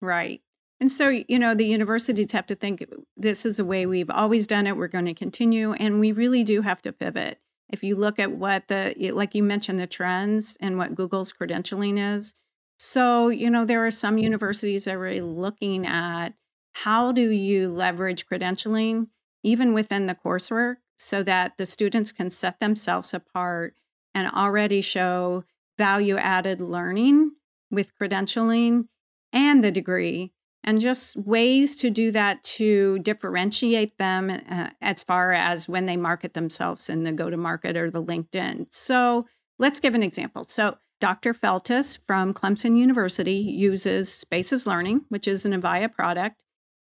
Right. 0.00 0.41
And 0.81 0.93
so, 0.93 1.09
you 1.09 1.38
know, 1.38 1.55
the 1.55 1.67
universities 1.67 2.33
have 2.33 2.47
to 2.47 2.55
think 2.55 2.85
this 3.17 3.47
is 3.47 3.57
the 3.57 3.65
way 3.65 3.87
we've 3.87 4.11
always 4.11 4.47
done 4.47 4.67
it. 4.67 4.76
We're 4.76 4.88
going 4.88 5.07
to 5.07 5.15
continue. 5.15 5.73
And 5.73 6.00
we 6.00 6.12
really 6.12 6.45
do 6.45 6.61
have 6.61 6.83
to 6.83 6.93
pivot. 6.93 7.38
If 7.70 7.82
you 7.82 7.96
look 7.96 8.18
at 8.18 8.32
what 8.32 8.68
the, 8.68 8.94
like 9.12 9.35
you 9.35 9.42
mentioned, 9.42 9.78
the 9.78 9.87
trends 9.87 10.56
and 10.61 10.78
what 10.78 10.94
Google's 10.94 11.32
credentialing 11.32 12.14
is. 12.14 12.35
So, 12.78 13.28
you 13.28 13.50
know, 13.50 13.64
there 13.64 13.87
are 13.87 13.90
some 13.90 14.14
mm-hmm. 14.14 14.25
universities 14.25 14.85
that 14.85 14.94
are 14.94 15.00
really 15.00 15.20
looking 15.20 15.87
at 15.87 16.35
how 16.73 17.11
do 17.12 17.30
you 17.30 17.70
leverage 17.70 18.26
credentialing 18.26 19.08
even 19.42 19.73
within 19.73 20.06
the 20.06 20.14
coursework 20.14 20.76
so 20.99 21.23
that 21.23 21.56
the 21.56 21.66
students 21.66 22.12
can 22.12 22.30
set 22.30 22.61
themselves 22.61 23.14
apart 23.14 23.75
and 24.14 24.28
already 24.28 24.80
show 24.80 25.44
value 25.78 26.16
added 26.16 26.61
learning 26.61 27.32
with 27.70 27.92
credentialing 27.99 28.88
and 29.32 29.62
the 29.62 29.70
degree 29.70 30.32
and 30.66 30.80
just 30.80 31.16
ways 31.16 31.76
to 31.76 31.90
do 31.90 32.11
that 32.11 32.42
to 32.42 32.99
differentiate 32.99 33.96
them 33.99 34.30
uh, 34.30 34.68
as 34.82 35.02
far 35.04 35.32
as 35.32 35.68
when 35.68 35.87
they 35.87 35.96
market 35.96 36.35
themselves 36.35 36.90
in 36.90 37.04
the 37.04 37.12
go 37.12 37.30
to 37.30 37.37
market 37.37 37.76
or 37.76 37.90
the 37.90 38.02
LinkedIn. 38.02 38.66
So 38.70 39.25
let's 39.61 39.78
give 39.78 39.94
an 39.94 40.02
example. 40.02 40.44
So 40.49 40.76
Dr. 41.00 41.35
Feltus 41.35 41.99
from 42.06 42.35
Clemson 42.35 42.76
University 42.76 43.37
uses 43.37 44.12
Spaces 44.12 44.66
Learning, 44.66 45.02
which 45.08 45.28
is 45.28 45.46
an 45.46 45.52
Avaya 45.52 45.92
product. 45.92 46.42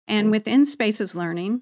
And 0.08 0.30
within 0.32 0.66
Spaces 0.66 1.16
Learning, 1.16 1.62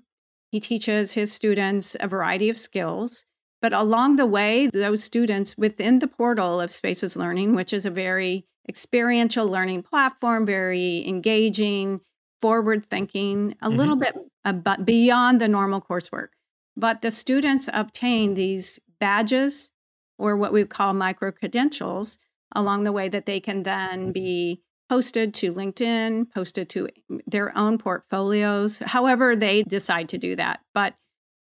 he 0.50 0.60
teaches 0.60 1.14
his 1.14 1.32
students 1.32 1.96
a 2.00 2.08
variety 2.08 2.50
of 2.50 2.58
skills. 2.58 3.26
But 3.62 3.74
along 3.74 4.16
the 4.16 4.26
way, 4.26 4.68
those 4.68 5.04
students 5.04 5.58
within 5.58 6.00
the 6.00 6.08
portal 6.08 6.62
of 6.62 6.72
Spaces 6.72 7.16
Learning, 7.16 7.54
which 7.54 7.74
is 7.74 7.86
a 7.86 7.92
very 7.92 8.48
experiential 8.70 9.48
learning 9.48 9.84
platform, 9.84 10.46
very 10.46 11.06
engaging, 11.08 12.02
forward 12.42 12.84
thinking, 12.86 13.56
a 13.62 13.68
mm-hmm. 13.68 13.78
little 13.78 13.96
bit 13.96 14.16
about 14.46 14.86
beyond 14.86 15.42
the 15.42 15.48
normal 15.48 15.82
coursework. 15.82 16.30
But 16.76 17.02
the 17.02 17.12
students 17.12 17.70
obtain 17.74 18.34
these 18.34 18.80
badges 19.00 19.72
or 20.18 20.36
what 20.36 20.54
we 20.54 20.66
call 20.66 20.94
micro 20.94 21.32
credentials 21.32 22.20
along 22.56 22.84
the 22.84 22.92
way 22.92 23.10
that 23.10 23.26
they 23.26 23.40
can 23.40 23.64
then 23.64 24.12
be 24.12 24.62
posted 24.90 25.34
to 25.34 25.54
LinkedIn, 25.54 26.32
posted 26.32 26.70
to 26.70 26.88
their 27.26 27.56
own 27.58 27.78
portfolios, 27.78 28.80
however 28.80 29.36
they 29.36 29.64
decide 29.64 30.10
to 30.10 30.18
do 30.18 30.36
that. 30.36 30.62
But 30.74 30.96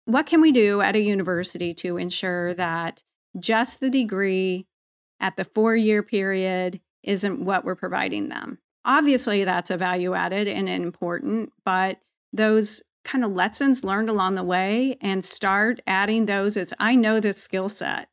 what 0.06 0.26
can 0.26 0.42
we 0.42 0.52
do 0.52 0.82
at 0.82 0.96
a 0.96 1.00
university 1.00 1.74
to 1.76 1.98
ensure 1.98 2.54
that 2.56 3.04
just 3.40 3.80
the 3.80 3.90
degree 3.90 4.66
at 5.20 5.36
the 5.36 5.46
four 5.46 5.76
year 5.76 6.04
period 6.04 6.80
isn't 7.04 7.44
what 7.44 7.64
we're 7.64 7.76
providing 7.76 8.30
them. 8.30 8.58
Obviously, 8.86 9.44
that's 9.44 9.72
a 9.72 9.78
value 9.78 10.14
added 10.14 10.48
and 10.48 10.70
important, 10.70 11.52
but 11.66 12.00
those 12.34 12.82
kind 13.04 13.24
of 13.24 13.32
lessons 13.32 13.84
learned 13.84 14.10
along 14.10 14.36
the 14.36 14.44
way 14.44 14.98
and 15.02 15.24
start 15.24 15.82
adding 15.88 16.26
those 16.26 16.58
as 16.58 16.74
I 16.80 16.96
know 16.96 17.20
this 17.20 17.42
skill 17.42 17.70
set. 17.70 18.10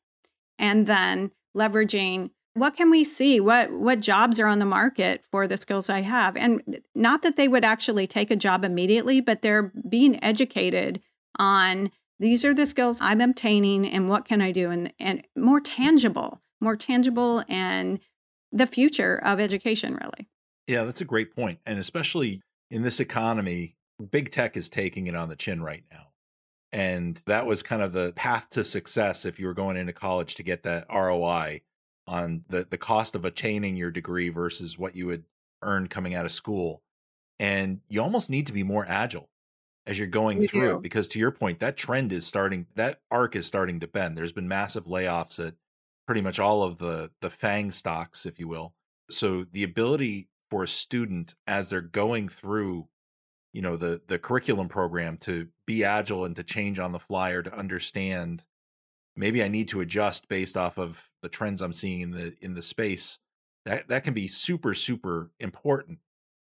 And 0.59 0.87
then 0.87 1.31
leveraging 1.57 2.31
what 2.55 2.77
can 2.77 2.91
we 2.91 3.03
see? 3.03 3.41
What 3.41 3.73
what 3.73 4.01
jobs 4.01 4.39
are 4.39 4.47
on 4.47 4.59
the 4.59 4.67
market 4.67 5.25
for 5.31 5.49
the 5.49 5.57
skills 5.57 5.89
i 5.89 6.03
have? 6.03 6.37
And 6.37 6.81
not 6.95 7.23
that 7.23 7.37
they 7.37 7.49
would 7.49 7.65
actually 7.65 8.07
take 8.07 8.31
a 8.31 8.37
job 8.37 8.65
immediately 8.65 9.21
but 9.23 9.41
they're 9.41 9.73
being 9.89 10.23
educated 10.23 11.01
on 11.39 11.91
these 12.19 12.45
are 12.45 12.55
the 12.55 12.67
skills 12.67 13.01
i'm 13.01 13.23
obtaining 13.23 13.87
and 13.87 14.09
what 14.11 14.27
can 14.27 14.43
i 14.43 14.53
do? 14.53 14.71
And 14.71 14.93
and 15.01 15.27
more 15.37 15.61
tangible 15.61 16.43
more 16.61 16.77
tangible 16.77 17.43
and 17.49 17.99
the 18.53 18.67
future 18.67 19.21
of 19.25 19.41
education, 19.41 19.99
really. 20.01 20.29
Yeah, 20.73 20.85
that's 20.85 21.03
a 21.03 21.07
great 21.07 21.37
point. 21.37 21.59
And 21.67 21.79
especially 21.79 22.41
in 22.71 22.81
this 22.81 22.99
economy, 22.99 23.77
big 24.11 24.31
tech 24.31 24.57
is 24.57 24.71
taking 24.71 25.07
it 25.07 25.15
on 25.15 25.29
the 25.29 25.37
chin 25.37 25.63
right 25.63 25.85
now. 25.93 26.07
And 26.73 27.23
that 27.27 27.45
was 27.45 27.63
kind 27.63 27.83
of 27.83 27.93
the 27.93 28.15
path 28.17 28.49
to 28.51 28.65
success 28.65 29.27
if 29.27 29.39
you 29.39 29.47
were 29.47 29.53
going 29.53 29.77
into 29.77 29.93
college 29.93 30.35
to 30.37 30.43
get 30.43 30.63
that 30.63 30.87
ROI 30.91 31.61
on 32.07 32.45
the, 32.49 32.67
the 32.69 32.79
cost 32.79 33.15
of 33.15 33.27
attaining 33.27 33.77
your 33.77 33.91
degree 33.91 34.31
versus 34.31 34.79
what 34.79 34.97
you 34.97 35.05
would 35.07 35.25
earn 35.61 35.89
coming 35.89 36.15
out 36.15 36.25
of 36.25 36.33
school. 36.33 36.83
And 37.39 37.83
you 37.91 38.01
almost 38.01 38.31
need 38.31 38.47
to 38.47 38.53
be 38.55 38.63
more 38.63 38.87
agile 38.89 39.29
as 39.87 39.99
you're 39.99 40.09
going 40.09 40.39
we 40.39 40.47
through 40.47 40.69
do. 40.69 40.77
it 40.77 40.83
because 40.83 41.09
to 41.09 41.19
your 41.19 41.33
point 41.33 41.59
that 41.59 41.77
trend 41.77 42.13
is 42.13 42.25
starting 42.25 42.67
that 42.77 43.01
arc 43.11 43.35
is 43.35 43.47
starting 43.47 43.81
to 43.81 43.89
bend 43.89 44.17
there's 44.17 44.31
been 44.31 44.47
massive 44.47 44.85
layoffs 44.85 45.45
at 45.45 45.55
pretty 46.07 46.21
much 46.21 46.39
all 46.39 46.63
of 46.63 46.79
the 46.79 47.11
the 47.21 47.29
fang 47.29 47.69
stocks 47.69 48.25
if 48.25 48.39
you 48.39 48.47
will 48.47 48.75
so 49.11 49.45
the 49.51 49.65
ability 49.65 50.29
for 50.53 50.63
a 50.63 50.69
student 50.69 51.35
as 51.47 51.71
they're 51.71 51.81
going 51.81 52.29
through 52.29 52.87
you 53.55 53.63
know 53.63 53.75
the 53.75 54.03
the 54.07 54.19
curriculum 54.19 54.69
program 54.69 55.17
to 55.17 55.49
be 55.67 55.83
agile 55.83 56.27
and 56.27 56.37
to 56.37 56.43
change 56.43 56.79
on 56.79 56.93
the 56.93 56.99
fly 56.99 57.31
or 57.31 57.43
to 57.43 57.57
understand 57.57 58.45
maybe 59.17 59.43
i 59.43 59.49
need 59.49 59.67
to 59.67 59.81
adjust 59.81 60.29
based 60.29 60.55
off 60.55 60.79
of 60.79 61.09
the 61.23 61.31
trends 61.31 61.63
i'm 61.63 61.73
seeing 61.73 62.01
in 62.03 62.11
the 62.11 62.35
in 62.43 62.53
the 62.53 62.61
space. 62.61 63.21
That 63.65 63.89
that 63.89 64.05
can 64.05 64.13
be 64.13 64.27
super 64.27 64.75
super 64.75 65.31
important. 65.41 66.01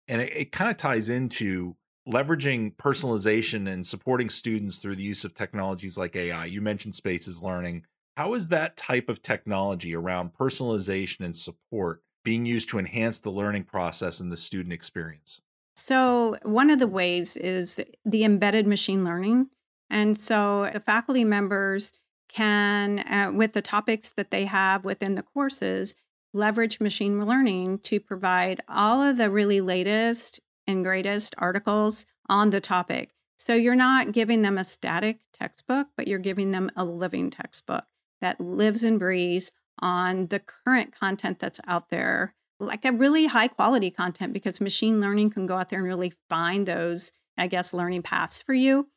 And 0.08 0.20
it, 0.20 0.36
it 0.36 0.52
kind 0.52 0.70
of 0.70 0.76
ties 0.76 1.08
into 1.08 1.76
leveraging 2.06 2.76
personalization 2.76 3.66
and 3.66 3.86
supporting 3.86 4.28
students 4.28 4.78
through 4.78 4.96
the 4.96 5.02
use 5.02 5.24
of 5.24 5.32
technologies 5.32 5.96
like 5.96 6.14
ai 6.14 6.44
you 6.44 6.60
mentioned 6.60 6.94
spaces 6.94 7.42
learning. 7.42 7.86
How 8.18 8.34
is 8.34 8.48
that 8.48 8.76
type 8.76 9.08
of 9.08 9.22
technology 9.22 9.94
around 9.94 10.34
personalization 10.34 11.24
and 11.24 11.34
support 11.34 12.02
being 12.26 12.45
used 12.45 12.68
to 12.68 12.76
enhance 12.80 13.21
the 13.21 13.30
learning 13.30 13.62
process 13.62 14.18
and 14.18 14.33
the 14.33 14.37
student 14.37 14.73
experience? 14.73 15.42
So, 15.76 16.37
one 16.42 16.71
of 16.71 16.80
the 16.80 16.88
ways 16.88 17.37
is 17.37 17.80
the 18.04 18.25
embedded 18.25 18.66
machine 18.66 19.04
learning. 19.04 19.47
And 19.90 20.18
so, 20.18 20.68
the 20.73 20.80
faculty 20.80 21.23
members 21.23 21.92
can, 22.28 22.99
uh, 22.99 23.30
with 23.33 23.52
the 23.52 23.62
topics 23.62 24.14
that 24.14 24.33
they 24.33 24.45
have 24.45 24.85
within 24.85 25.14
the 25.14 25.23
courses, 25.23 25.95
leverage 26.33 26.80
machine 26.80 27.25
learning 27.25 27.78
to 27.90 28.00
provide 28.00 28.61
all 28.68 29.00
of 29.00 29.18
the 29.18 29.30
really 29.30 29.61
latest 29.61 30.40
and 30.66 30.83
greatest 30.83 31.33
articles 31.38 32.06
on 32.28 32.50
the 32.50 32.61
topic. 32.61 33.14
So, 33.37 33.54
you're 33.54 33.76
not 33.76 34.11
giving 34.11 34.42
them 34.42 34.59
a 34.59 34.64
static 34.64 35.21
textbook, 35.33 35.87
but 35.97 36.09
you're 36.09 36.18
giving 36.18 36.50
them 36.50 36.73
a 36.75 36.85
living 36.85 37.30
textbook 37.30 37.85
that 38.21 38.40
lives 38.40 38.83
and 38.83 38.99
breathes 38.99 39.52
on 39.80 40.26
the 40.28 40.40
current 40.40 40.99
content 40.99 41.38
that's 41.38 41.61
out 41.66 41.90
there, 41.90 42.35
like 42.61 42.85
a 42.85 42.92
really 42.92 43.26
high 43.26 43.49
quality 43.49 43.90
content, 43.90 44.33
because 44.33 44.61
machine 44.61 45.00
learning 45.00 45.30
can 45.30 45.47
go 45.47 45.56
out 45.56 45.68
there 45.68 45.78
and 45.78 45.88
really 45.88 46.12
find 46.28 46.66
those, 46.66 47.12
I 47.37 47.47
guess, 47.47 47.75
learning 47.75 48.02
paths 48.02 48.42
for 48.42 48.54
you. 48.54 48.88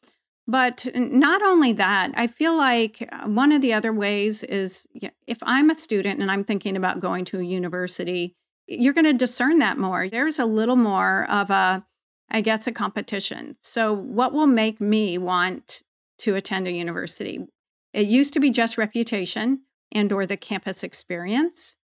But 0.47 0.87
not 0.95 1.43
only 1.43 1.73
that, 1.73 2.11
I 2.15 2.25
feel 2.25 2.57
like 2.57 3.07
uh, 3.11 3.27
one 3.27 3.51
of 3.51 3.61
the 3.61 3.73
other 3.73 3.93
ways 3.93 4.43
is 4.43 4.87
if 5.27 5.37
I'm 5.43 5.69
a 5.69 5.75
student 5.75 6.21
and 6.21 6.31
I'm 6.31 6.43
thinking 6.43 6.75
about 6.75 6.99
going 6.99 7.23
to 7.25 7.39
a 7.39 7.43
university, 7.43 8.35
you're 8.65 8.93
going 8.93 9.05
to 9.05 9.13
discern 9.13 9.59
that 9.59 9.77
more. 9.77 10.09
There's 10.09 10.39
a 10.39 10.45
little 10.45 10.75
more 10.75 11.29
of 11.29 11.51
a, 11.51 11.85
I 12.31 12.41
guess, 12.41 12.65
a 12.65 12.71
competition. 12.71 13.57
So, 13.61 13.93
what 13.93 14.33
will 14.33 14.47
make 14.47 14.81
me 14.81 15.19
want 15.19 15.83
to 16.19 16.35
attend 16.35 16.67
a 16.67 16.71
university? 16.71 17.45
It 17.93 18.07
used 18.07 18.33
to 18.33 18.39
be 18.39 18.49
just 18.49 18.77
reputation 18.77 19.61
and 19.91 20.11
or 20.11 20.25
the 20.25 20.37
campus 20.37 20.83
experience. 20.83 21.75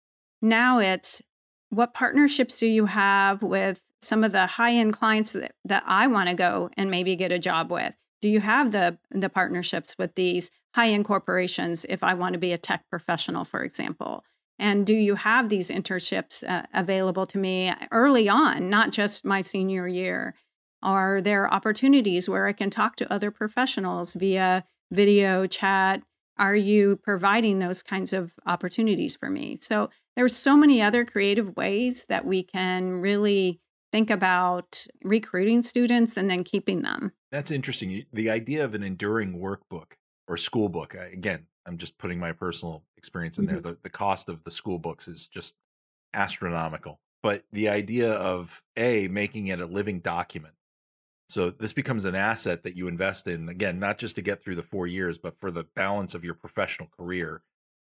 Now 0.42 0.80
it's 0.80 1.22
what 1.70 1.94
partnerships 1.94 2.60
do 2.60 2.68
you 2.68 2.86
have 2.86 3.42
with 3.42 3.82
some 4.02 4.24
of 4.24 4.32
the 4.32 4.46
high-end 4.46 4.94
clients 4.94 5.34
that, 5.34 5.56
that 5.66 5.84
I 5.86 6.08
want 6.08 6.30
to 6.30 6.36
go 6.36 6.70
and 6.78 6.92
maybe 6.92 7.16
get 7.16 7.32
a 7.32 7.40
job 7.40 7.72
with? 7.72 7.94
Do 8.22 8.30
you 8.30 8.40
have 8.40 8.72
the 8.72 8.98
the 9.12 9.30
partnerships 9.30 9.98
with 9.98 10.16
these 10.16 10.52
high-end 10.74 11.06
corporations 11.06 11.86
if 11.90 12.04
I 12.04 12.14
want 12.14 12.34
to 12.34 12.40
be 12.40 12.54
a 12.54 12.58
tech 12.58 12.86
professional, 12.90 13.46
for 13.46 13.64
example? 13.64 14.24
And 14.58 14.86
do 14.86 14.94
you 14.94 15.16
have 15.16 15.50
these 15.50 15.70
internships 15.70 16.48
uh, 16.48 16.64
available 16.74 17.26
to 17.28 17.38
me 17.38 17.74
early 17.92 18.30
on, 18.30 18.70
not 18.70 18.92
just 18.92 19.26
my 19.26 19.42
senior 19.42 19.88
year? 19.88 20.36
Are 20.82 21.20
there 21.20 21.52
opportunities 21.54 22.30
where 22.30 22.48
I 22.48 22.54
can 22.54 22.70
talk 22.70 22.96
to 22.98 23.12
other 23.12 23.32
professionals 23.32 24.14
via 24.14 24.64
video, 24.92 25.46
chat, 25.48 26.04
are 26.38 26.56
you 26.56 26.98
providing 27.04 27.60
those 27.60 27.84
kinds 27.84 28.14
of 28.14 28.34
opportunities 28.46 29.16
for 29.16 29.30
me? 29.30 29.56
So 29.58 29.90
there's 30.16 30.36
so 30.36 30.58
many 30.58 30.82
other 30.82 31.06
creative 31.06 31.56
ways 31.56 32.06
that 32.10 32.26
we 32.26 32.44
can 32.44 33.02
really 33.02 33.60
think 33.92 34.10
about 34.10 34.86
recruiting 35.04 35.62
students 35.62 36.18
and 36.18 36.30
then 36.30 36.44
keeping 36.44 36.82
them. 36.82 37.12
That's 37.32 37.52
interesting. 37.52 38.06
The 38.12 38.30
idea 38.30 38.66
of 38.66 38.74
an 38.74 38.84
enduring 38.84 39.40
workbook 39.40 39.94
or 40.28 40.38
school 40.38 40.70
book, 40.70 40.96
again, 40.96 41.48
I'm 41.66 41.78
just 41.78 41.98
putting 41.98 42.20
my 42.20 42.32
personal 42.32 42.84
experience 42.98 43.38
in 43.38 43.46
mm-hmm. 43.46 43.62
there. 43.62 43.74
The, 43.74 43.80
the 43.84 43.90
cost 43.90 44.30
of 44.30 44.44
the 44.44 44.52
school 44.52 44.80
books 44.80 45.08
is 45.08 45.28
just 45.28 45.56
astronomical. 46.14 47.00
But 47.24 47.44
the 47.52 47.70
idea 47.70 48.14
of 48.14 48.64
A, 48.78 49.08
making 49.08 49.48
it 49.48 49.60
a 49.60 49.66
living 49.66 50.00
document. 50.00 50.55
So 51.28 51.50
this 51.50 51.74
becomes 51.74 52.06
an 52.06 52.16
asset 52.16 52.64
that 52.64 52.76
you 52.76 52.88
invest 52.88 53.28
in, 53.28 53.50
again, 53.50 53.80
not 53.80 53.98
just 53.98 54.16
to 54.16 54.22
get 54.22 54.42
through 54.42 54.56
the 54.56 54.62
four 54.62 54.86
years, 54.86 55.18
but 55.18 55.40
for 55.40 55.50
the 55.50 55.64
balance 55.64 56.14
of 56.14 56.24
your 56.24 56.36
professional 56.36 56.88
career 56.88 57.42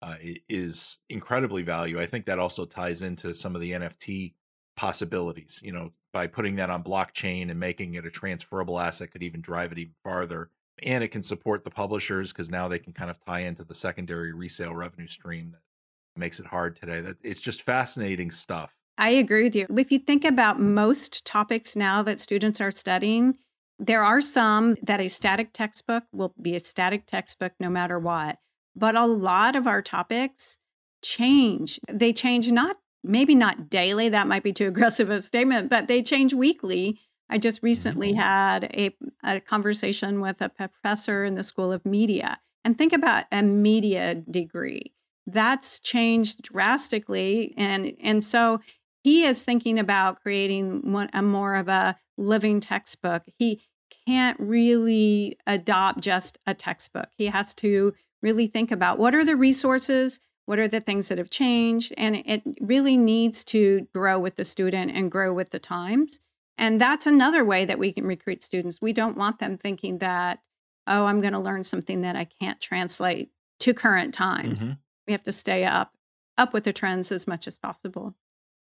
uh, 0.01 0.15
is 0.47 0.99
incredibly 1.09 1.63
value. 1.63 1.99
I 1.99 2.05
think 2.05 2.25
that 2.25 2.39
also 2.39 2.65
ties 2.65 3.01
into 3.01 3.33
some 3.33 3.55
of 3.55 3.61
the 3.61 3.71
NFT 3.71 4.33
possibilities, 4.75 5.61
you 5.63 5.71
know, 5.71 5.91
by 6.13 6.27
putting 6.27 6.55
that 6.55 6.69
on 6.69 6.83
blockchain 6.83 7.49
and 7.49 7.59
making 7.59 7.93
it 7.95 8.05
a 8.05 8.11
transferable 8.11 8.79
asset 8.79 9.11
could 9.11 9.23
even 9.23 9.41
drive 9.41 9.71
it 9.71 9.77
even 9.77 9.95
farther. 10.03 10.49
And 10.83 11.03
it 11.03 11.09
can 11.09 11.23
support 11.23 11.63
the 11.63 11.71
publishers 11.71 12.31
because 12.31 12.49
now 12.49 12.67
they 12.67 12.79
can 12.79 12.93
kind 12.93 13.09
of 13.09 13.23
tie 13.25 13.39
into 13.39 13.63
the 13.63 13.75
secondary 13.75 14.33
resale 14.33 14.75
revenue 14.75 15.07
stream 15.07 15.51
that 15.51 16.19
makes 16.19 16.39
it 16.39 16.47
hard 16.47 16.75
today. 16.75 17.01
That 17.01 17.17
it's 17.23 17.39
just 17.39 17.63
fascinating 17.63 18.31
stuff. 18.31 18.73
I 18.97 19.09
agree 19.09 19.43
with 19.43 19.55
you. 19.55 19.67
If 19.77 19.91
you 19.91 19.99
think 19.99 20.23
about 20.23 20.59
most 20.59 21.25
topics 21.25 21.75
now 21.75 22.01
that 22.03 22.19
students 22.19 22.61
are 22.61 22.71
studying, 22.71 23.37
there 23.77 24.03
are 24.03 24.21
some 24.21 24.75
that 24.83 25.01
a 25.01 25.09
static 25.09 25.51
textbook 25.53 26.03
will 26.13 26.33
be 26.41 26.55
a 26.55 26.59
static 26.59 27.05
textbook 27.05 27.51
no 27.59 27.69
matter 27.69 27.99
what. 27.99 28.37
But 28.75 28.95
a 28.95 29.05
lot 29.05 29.55
of 29.55 29.67
our 29.67 29.81
topics 29.81 30.57
change. 31.03 31.79
They 31.91 32.13
change 32.13 32.51
not 32.51 32.77
maybe 33.05 33.35
not 33.35 33.69
daily, 33.69 34.09
that 34.09 34.27
might 34.27 34.43
be 34.43 34.53
too 34.53 34.67
aggressive 34.69 35.09
a 35.09 35.21
statement, 35.21 35.69
but 35.69 35.87
they 35.87 36.01
change 36.01 36.33
weekly. 36.33 36.99
I 37.29 37.37
just 37.37 37.63
recently 37.63 38.11
mm-hmm. 38.11 38.19
had 38.19 38.63
a, 38.65 38.95
a 39.23 39.39
conversation 39.39 40.21
with 40.21 40.41
a 40.41 40.49
professor 40.49 41.23
in 41.23 41.35
the 41.35 41.43
School 41.43 41.71
of 41.71 41.85
Media. 41.85 42.39
And 42.63 42.77
think 42.77 42.93
about 42.93 43.25
a 43.31 43.43
media 43.43 44.15
degree. 44.15 44.93
That's 45.27 45.79
changed 45.79 46.43
drastically. 46.43 47.53
And, 47.57 47.93
and 48.01 48.23
so 48.23 48.59
he 49.05 49.23
is 49.23 49.43
thinking 49.43 49.77
about 49.77 50.19
creating 50.23 50.91
one, 50.91 51.11
a 51.13 51.21
more 51.21 51.55
of 51.55 51.67
a 51.67 51.95
living 52.17 52.59
textbook. 52.59 53.21
He 53.37 53.61
can't 54.07 54.39
really 54.39 55.37
adopt 55.45 55.99
just 55.99 56.39
a 56.47 56.55
textbook. 56.55 57.09
He 57.15 57.27
has 57.27 57.53
to 57.55 57.93
really 58.23 58.47
think 58.47 58.71
about 58.71 58.97
what 58.97 59.13
are 59.13 59.23
the 59.23 59.35
resources 59.35 60.19
what 60.47 60.59
are 60.59 60.67
the 60.67 60.79
things 60.79 61.09
that 61.09 61.17
have 61.17 61.29
changed? 61.31 61.91
And 61.97 62.15
it 62.15 62.43
really 62.61 62.97
needs 62.97 63.43
to 63.45 63.87
grow 63.93 64.19
with 64.19 64.35
the 64.35 64.45
student 64.45 64.91
and 64.91 65.09
grow 65.09 65.33
with 65.33 65.49
the 65.49 65.57
times. 65.59 66.19
And 66.57 66.79
that's 66.79 67.07
another 67.07 67.43
way 67.43 67.65
that 67.65 67.79
we 67.79 67.91
can 67.91 68.05
recruit 68.05 68.43
students. 68.43 68.79
We 68.79 68.93
don't 68.93 69.17
want 69.17 69.39
them 69.39 69.57
thinking 69.57 69.97
that, 69.99 70.37
oh, 70.85 71.05
I'm 71.05 71.19
going 71.19 71.33
to 71.33 71.39
learn 71.39 71.63
something 71.63 72.01
that 72.01 72.15
I 72.15 72.25
can't 72.39 72.61
translate 72.61 73.31
to 73.61 73.73
current 73.73 74.13
times. 74.13 74.63
Mm-hmm. 74.63 74.73
We 75.07 75.13
have 75.13 75.23
to 75.23 75.31
stay 75.31 75.65
up 75.65 75.91
up 76.37 76.53
with 76.53 76.65
the 76.65 76.73
trends 76.73 77.11
as 77.11 77.27
much 77.27 77.47
as 77.47 77.57
possible. 77.57 78.13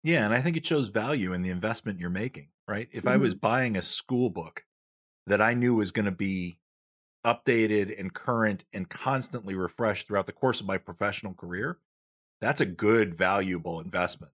Yeah, 0.06 0.24
and 0.24 0.32
I 0.32 0.40
think 0.40 0.56
it 0.56 0.64
shows 0.64 0.90
value 0.90 1.32
in 1.32 1.42
the 1.42 1.50
investment 1.50 1.98
you're 1.98 2.10
making, 2.10 2.50
right? 2.68 2.88
If 2.92 3.00
mm-hmm. 3.00 3.08
I 3.08 3.16
was 3.16 3.34
mm-hmm. 3.34 3.40
buying 3.40 3.76
a 3.76 3.82
school 3.82 4.30
book 4.30 4.64
that 5.26 5.40
I 5.40 5.52
knew 5.52 5.74
was 5.74 5.90
going 5.90 6.04
to 6.04 6.12
be 6.12 6.60
updated 7.26 7.92
and 7.98 8.14
current 8.14 8.64
and 8.72 8.88
constantly 8.88 9.56
refreshed 9.56 10.06
throughout 10.06 10.26
the 10.26 10.32
course 10.32 10.60
of 10.60 10.66
my 10.68 10.78
professional 10.78 11.34
career, 11.34 11.78
that's 12.40 12.60
a 12.60 12.66
good, 12.66 13.16
valuable 13.16 13.80
investment. 13.80 14.32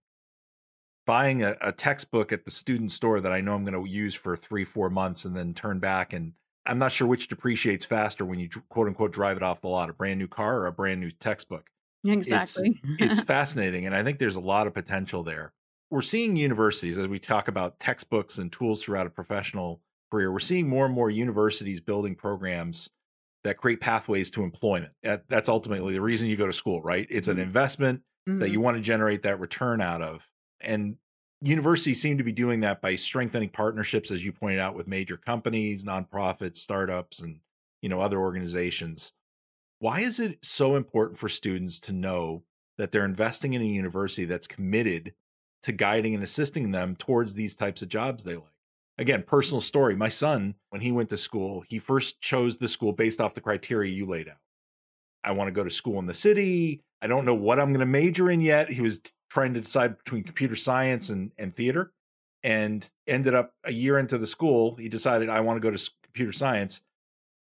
Buying 1.07 1.43
a, 1.43 1.57
a 1.63 1.73
textbook 1.73 2.33
at 2.33 2.45
the 2.45 2.51
student 2.51 2.93
store 2.93 3.23
that 3.23 3.33
I 3.33 3.41
know 3.41 3.55
I'm 3.55 3.65
going 3.65 3.83
to 3.83 3.91
use 3.91 4.15
for 4.15 4.37
three, 4.37 4.67
four 4.67 4.91
months 4.91 5.25
and 5.25 5.35
then 5.35 5.55
turn 5.55 5.79
back 5.79 6.13
and 6.13 6.35
I'm 6.67 6.79
not 6.79 6.93
sure 6.93 7.09
which 7.09 7.29
depreciates 7.29 7.87
faster 7.87 8.27
when 8.27 8.39
you 8.39 8.51
quote 8.69 8.89
unquote 8.89 9.13
drive 9.15 9.39
it 9.39 9.43
off 9.43 9.63
the 9.63 9.69
lot, 9.69 9.89
a 9.89 9.95
brand 9.95 10.19
new 10.19 10.29
car 10.29 10.59
or 10.59 10.67
a 10.67 10.73
brand 10.73 11.01
new 11.01 11.11
textbook. 11.11 11.71
Exactly. 12.05 12.79
It's, 12.99 13.19
it's 13.19 13.21
fascinating. 13.27 13.87
And 13.87 13.97
I 13.97 14.03
think 14.03 14.19
there's 14.19 14.37
a 14.37 14.41
lot 14.41 14.67
of 14.67 14.75
potential 14.75 15.23
there. 15.23 15.55
We're 15.93 16.01
seeing 16.01 16.37
universities 16.37 16.97
as 16.97 17.07
we 17.07 17.19
talk 17.19 17.49
about 17.49 17.79
textbooks 17.79 18.39
and 18.39 18.51
tools 18.51 18.83
throughout 18.83 19.07
a 19.07 19.11
professional 19.11 19.83
career, 20.11 20.33
we're 20.33 20.39
seeing 20.39 20.67
more 20.67 20.87
and 20.87 20.95
more 20.95 21.11
universities 21.11 21.83
building 21.83 22.15
programs 22.15 22.89
that 23.45 23.59
create 23.59 23.83
pathways 23.83 24.31
to 24.31 24.43
employment. 24.43 24.93
that's 25.03 25.51
ultimately 25.51 25.93
the 25.93 26.01
reason 26.01 26.31
you 26.31 26.37
go 26.39 26.47
to 26.47 26.53
school, 26.55 26.81
right? 26.81 27.07
It's 27.11 27.29
an 27.29 27.35
mm-hmm. 27.35 27.43
investment 27.43 28.01
mm-hmm. 28.27 28.39
that 28.39 28.49
you 28.49 28.59
want 28.59 28.79
to 28.79 28.83
generate 28.83 29.25
that 29.25 29.39
return 29.39 29.83
out 29.83 30.01
of. 30.01 30.31
And 30.63 30.97
universities 31.43 32.01
seem 32.01 32.17
to 32.17 32.25
be 32.25 32.33
doing 32.33 32.61
that 32.61 32.81
by 32.81 32.97
strengthening 32.97 33.51
partnerships, 33.51 34.11
as 34.11 34.25
you 34.25 34.33
pointed 34.33 34.61
out, 34.61 34.75
with 34.75 34.89
major 34.89 35.19
companies, 35.19 35.85
nonprofits, 35.85 36.57
startups, 36.57 37.21
and 37.21 37.41
you 37.83 37.91
know 37.91 38.01
other 38.01 38.19
organizations. 38.19 39.13
Why 39.79 40.01
is 40.01 40.19
it 40.19 40.43
so 40.43 40.75
important 40.75 41.19
for 41.19 41.29
students 41.29 41.81
to 41.81 41.93
know 41.93 42.45
that 42.79 42.93
they're 42.93 43.05
investing 43.05 43.53
in 43.53 43.61
a 43.61 43.67
university 43.67 44.25
that's 44.25 44.47
committed 44.47 45.13
to 45.63 45.73
guiding 45.73 46.15
and 46.15 46.23
assisting 46.23 46.71
them 46.71 46.97
towards 46.97 47.35
these 47.35 47.57
types 47.57 47.83
of 47.83 47.89
jobs 47.89 48.25
they 48.25 48.37
like? 48.37 48.53
again, 48.99 49.23
personal 49.23 49.61
story. 49.61 49.95
My 49.95 50.09
son, 50.09 50.55
when 50.71 50.81
he 50.81 50.93
went 50.93 51.11
to 51.11 51.17
school, 51.17 51.65
he 51.69 51.79
first 51.79 52.21
chose 52.21 52.59
the 52.59 52.69
school 52.69 52.93
based 52.93 53.21
off 53.21 53.35
the 53.35 53.41
criteria 53.41 53.93
you 53.93 54.07
laid 54.07 54.29
out. 54.29 54.37
I 55.25 55.33
want 55.33 55.49
to 55.49 55.53
go 55.53 55.65
to 55.65 55.71
school 55.71 55.99
in 55.99 56.07
the 56.07 56.15
city. 56.15 56.81
I 57.01 57.07
don't 57.07 57.25
know 57.25 57.35
what 57.35 57.59
I'm 57.59 57.73
going 57.73 57.81
to 57.81 57.87
major 57.87 58.31
in 58.31 58.41
yet. 58.41 58.71
He 58.71 58.81
was 58.81 59.01
trying 59.31 59.55
to 59.55 59.61
decide 59.61 59.99
between 59.99 60.25
computer 60.25 60.57
science 60.57 61.11
and, 61.11 61.33
and 61.39 61.53
theater 61.53 61.93
and 62.43 62.89
ended 63.07 63.35
up 63.35 63.53
a 63.65 63.73
year 63.73 63.99
into 63.99 64.19
the 64.19 64.27
school. 64.27 64.77
He 64.77 64.89
decided 64.89 65.29
I 65.29 65.41
want 65.41 65.57
to 65.57 65.61
go 65.61 65.75
to 65.75 65.91
computer 66.03 66.33
science, 66.33 66.83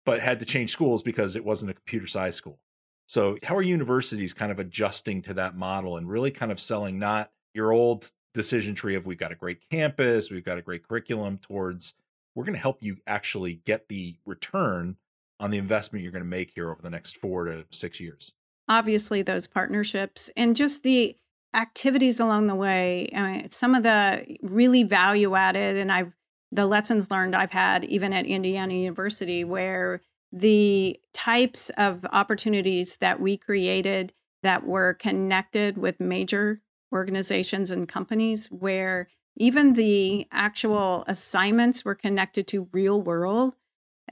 but 0.05 0.21
had 0.21 0.41
to 0.41 0.47
change 0.47 0.71
schools 0.71 1.03
because 1.03 1.37
it 1.37 1.45
wasn't 1.45 1.71
a 1.71 1.75
computer 1.75 2.07
science 2.07 2.37
school. 2.37 2.59
So, 3.07 3.39
how 3.43 3.57
are 3.57 3.63
universities 3.63 4.33
kind 4.33 4.53
of 4.53 4.61
adjusting 4.61 5.21
to 5.23 5.35
that 5.35 5.57
model 5.57 5.97
and 5.97 6.09
really 6.09 6.31
kind 6.31 6.53
of 6.53 6.61
selling 6.61 6.99
not 6.99 7.33
your 7.55 7.73
old 7.73 8.11
decision 8.35 8.75
tree 8.75 8.95
of 8.95 9.07
we've 9.07 9.19
got 9.19 9.33
a 9.33 9.37
great 9.37 9.69
campus, 9.71 10.31
we've 10.31 10.45
got 10.45 10.59
a 10.59 10.63
great 10.63 10.87
curriculum 10.87 11.39
towards 11.39 11.95
we're 12.35 12.45
going 12.45 12.55
to 12.55 12.61
help 12.61 12.83
you 12.83 12.97
actually 13.07 13.61
get 13.67 13.89
the 13.89 14.17
return 14.25 14.97
on 15.41 15.51
the 15.51 15.59
investment 15.59 16.03
you're 16.03 16.13
going 16.13 16.23
to 16.23 16.29
make 16.29 16.53
here 16.55 16.71
over 16.71 16.81
the 16.81 16.91
next 16.91 17.17
4 17.17 17.45
to 17.47 17.67
6 17.71 18.01
years. 18.01 18.35
Obviously 18.69 19.23
those 19.23 19.47
partnerships 19.47 20.31
and 20.37 20.55
just 20.55 20.83
the 20.85 21.17
activities 21.55 22.21
along 22.21 22.47
the 22.47 22.55
way, 22.55 23.11
I 23.15 23.23
mean, 23.23 23.51
some 23.51 23.75
of 23.75 23.83
the 23.83 24.37
really 24.43 24.85
value 24.85 25.35
added 25.35 25.77
and 25.77 25.91
I've 25.91 26.13
the 26.53 26.67
lessons 26.67 27.11
learned 27.11 27.37
I've 27.37 27.53
had 27.53 27.85
even 27.85 28.13
at 28.13 28.27
Indiana 28.27 28.75
University 28.75 29.45
where 29.45 30.03
the 30.33 30.99
types 31.13 31.71
of 31.71 32.05
opportunities 32.13 32.97
that 32.97 33.21
we 33.21 33.37
created 33.37 34.13
that 34.43 34.67
were 34.67 34.95
connected 34.95 35.79
with 35.79 36.01
major 36.01 36.61
organizations 36.93 37.71
and 37.71 37.89
companies 37.89 38.47
where 38.49 39.09
even 39.37 39.73
the 39.73 40.27
actual 40.33 41.05
assignments 41.07 41.85
were 41.85 41.95
connected 41.95 42.47
to 42.49 42.69
real 42.73 43.01
world. 43.01 43.55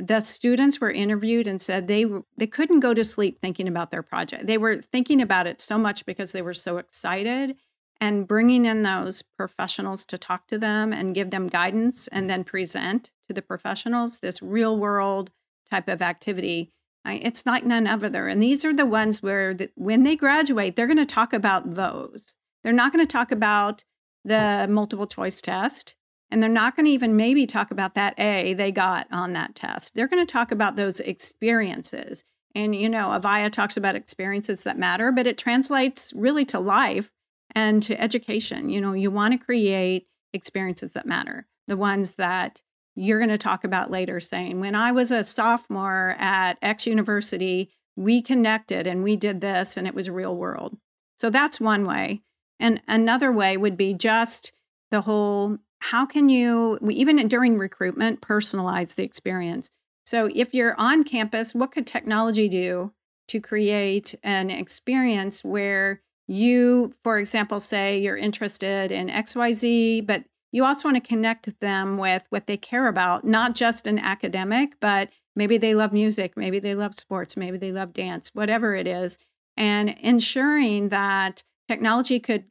The 0.00 0.20
students 0.20 0.80
were 0.80 0.90
interviewed 0.90 1.48
and 1.48 1.60
said 1.60 1.86
they 1.86 2.06
they 2.36 2.46
couldn't 2.46 2.80
go 2.80 2.94
to 2.94 3.02
sleep 3.02 3.40
thinking 3.40 3.66
about 3.66 3.90
their 3.90 4.02
project. 4.02 4.46
They 4.46 4.58
were 4.58 4.76
thinking 4.76 5.20
about 5.20 5.46
it 5.46 5.60
so 5.60 5.76
much 5.76 6.06
because 6.06 6.32
they 6.32 6.42
were 6.42 6.54
so 6.54 6.78
excited 6.78 7.56
and 8.00 8.28
bringing 8.28 8.64
in 8.64 8.82
those 8.82 9.22
professionals 9.22 10.06
to 10.06 10.18
talk 10.18 10.46
to 10.46 10.58
them 10.58 10.92
and 10.92 11.16
give 11.16 11.30
them 11.30 11.48
guidance 11.48 12.06
and 12.08 12.30
then 12.30 12.44
present 12.44 13.10
to 13.26 13.32
the 13.32 13.42
professionals 13.42 14.20
this 14.20 14.40
real 14.40 14.78
world 14.78 15.30
type 15.68 15.88
of 15.88 16.00
activity 16.00 16.72
it's 17.10 17.46
like 17.46 17.64
none 17.64 17.86
other. 17.86 18.28
And 18.28 18.42
these 18.42 18.66
are 18.66 18.74
the 18.74 18.84
ones 18.84 19.22
where 19.22 19.54
the, 19.54 19.70
when 19.76 20.02
they 20.02 20.16
graduate 20.16 20.76
they're 20.76 20.86
going 20.86 20.98
to 20.98 21.06
talk 21.06 21.32
about 21.32 21.74
those 21.74 22.34
they're 22.62 22.72
not 22.72 22.92
going 22.92 23.06
to 23.06 23.10
talk 23.10 23.32
about 23.32 23.84
the 24.24 24.66
multiple 24.68 25.06
choice 25.06 25.40
test. 25.40 25.94
And 26.30 26.42
they're 26.42 26.50
not 26.50 26.76
going 26.76 26.84
to 26.84 26.92
even 26.92 27.16
maybe 27.16 27.46
talk 27.46 27.70
about 27.70 27.94
that 27.94 28.18
A 28.18 28.52
they 28.52 28.70
got 28.70 29.06
on 29.10 29.32
that 29.32 29.54
test. 29.54 29.94
They're 29.94 30.08
going 30.08 30.26
to 30.26 30.30
talk 30.30 30.52
about 30.52 30.76
those 30.76 31.00
experiences. 31.00 32.22
And, 32.54 32.74
you 32.74 32.88
know, 32.88 33.08
Avaya 33.08 33.50
talks 33.50 33.78
about 33.78 33.94
experiences 33.94 34.64
that 34.64 34.78
matter, 34.78 35.10
but 35.10 35.26
it 35.26 35.38
translates 35.38 36.12
really 36.14 36.44
to 36.46 36.58
life 36.58 37.10
and 37.54 37.82
to 37.84 37.98
education. 37.98 38.68
You 38.68 38.80
know, 38.82 38.92
you 38.92 39.10
want 39.10 39.32
to 39.32 39.44
create 39.44 40.06
experiences 40.34 40.92
that 40.92 41.06
matter, 41.06 41.46
the 41.66 41.76
ones 41.78 42.16
that 42.16 42.60
you're 42.94 43.20
going 43.20 43.30
to 43.30 43.38
talk 43.38 43.64
about 43.64 43.90
later, 43.90 44.20
saying, 44.20 44.60
when 44.60 44.74
I 44.74 44.92
was 44.92 45.10
a 45.10 45.24
sophomore 45.24 46.14
at 46.18 46.58
X 46.60 46.86
university, 46.86 47.70
we 47.96 48.20
connected 48.20 48.86
and 48.86 49.02
we 49.02 49.16
did 49.16 49.40
this 49.40 49.76
and 49.76 49.86
it 49.86 49.94
was 49.94 50.10
real 50.10 50.36
world. 50.36 50.76
So 51.16 51.30
that's 51.30 51.60
one 51.60 51.86
way. 51.86 52.22
And 52.60 52.82
another 52.88 53.30
way 53.32 53.56
would 53.56 53.76
be 53.76 53.94
just 53.94 54.52
the 54.90 55.00
whole 55.00 55.58
how 55.80 56.06
can 56.06 56.28
you, 56.28 56.78
even 56.90 57.26
during 57.28 57.56
recruitment, 57.56 58.20
personalize 58.20 58.94
the 58.96 59.04
experience? 59.04 59.70
So 60.06 60.28
if 60.34 60.54
you're 60.54 60.74
on 60.78 61.04
campus, 61.04 61.54
what 61.54 61.72
could 61.72 61.86
technology 61.86 62.48
do 62.48 62.92
to 63.28 63.40
create 63.40 64.14
an 64.22 64.50
experience 64.50 65.44
where 65.44 66.02
you, 66.26 66.92
for 67.04 67.18
example, 67.18 67.60
say 67.60 67.98
you're 67.98 68.16
interested 68.16 68.90
in 68.90 69.08
XYZ, 69.08 70.06
but 70.06 70.24
you 70.50 70.64
also 70.64 70.88
want 70.88 71.02
to 71.02 71.08
connect 71.08 71.58
them 71.60 71.98
with 71.98 72.24
what 72.30 72.46
they 72.46 72.56
care 72.56 72.88
about, 72.88 73.24
not 73.24 73.54
just 73.54 73.86
an 73.86 73.98
academic, 73.98 74.72
but 74.80 75.10
maybe 75.36 75.58
they 75.58 75.74
love 75.74 75.92
music, 75.92 76.36
maybe 76.36 76.58
they 76.58 76.74
love 76.74 76.98
sports, 76.98 77.36
maybe 77.36 77.58
they 77.58 77.72
love 77.72 77.92
dance, 77.92 78.30
whatever 78.32 78.74
it 78.74 78.86
is, 78.86 79.18
and 79.56 79.90
ensuring 80.00 80.88
that 80.88 81.42
technology 81.68 82.18
could 82.18 82.44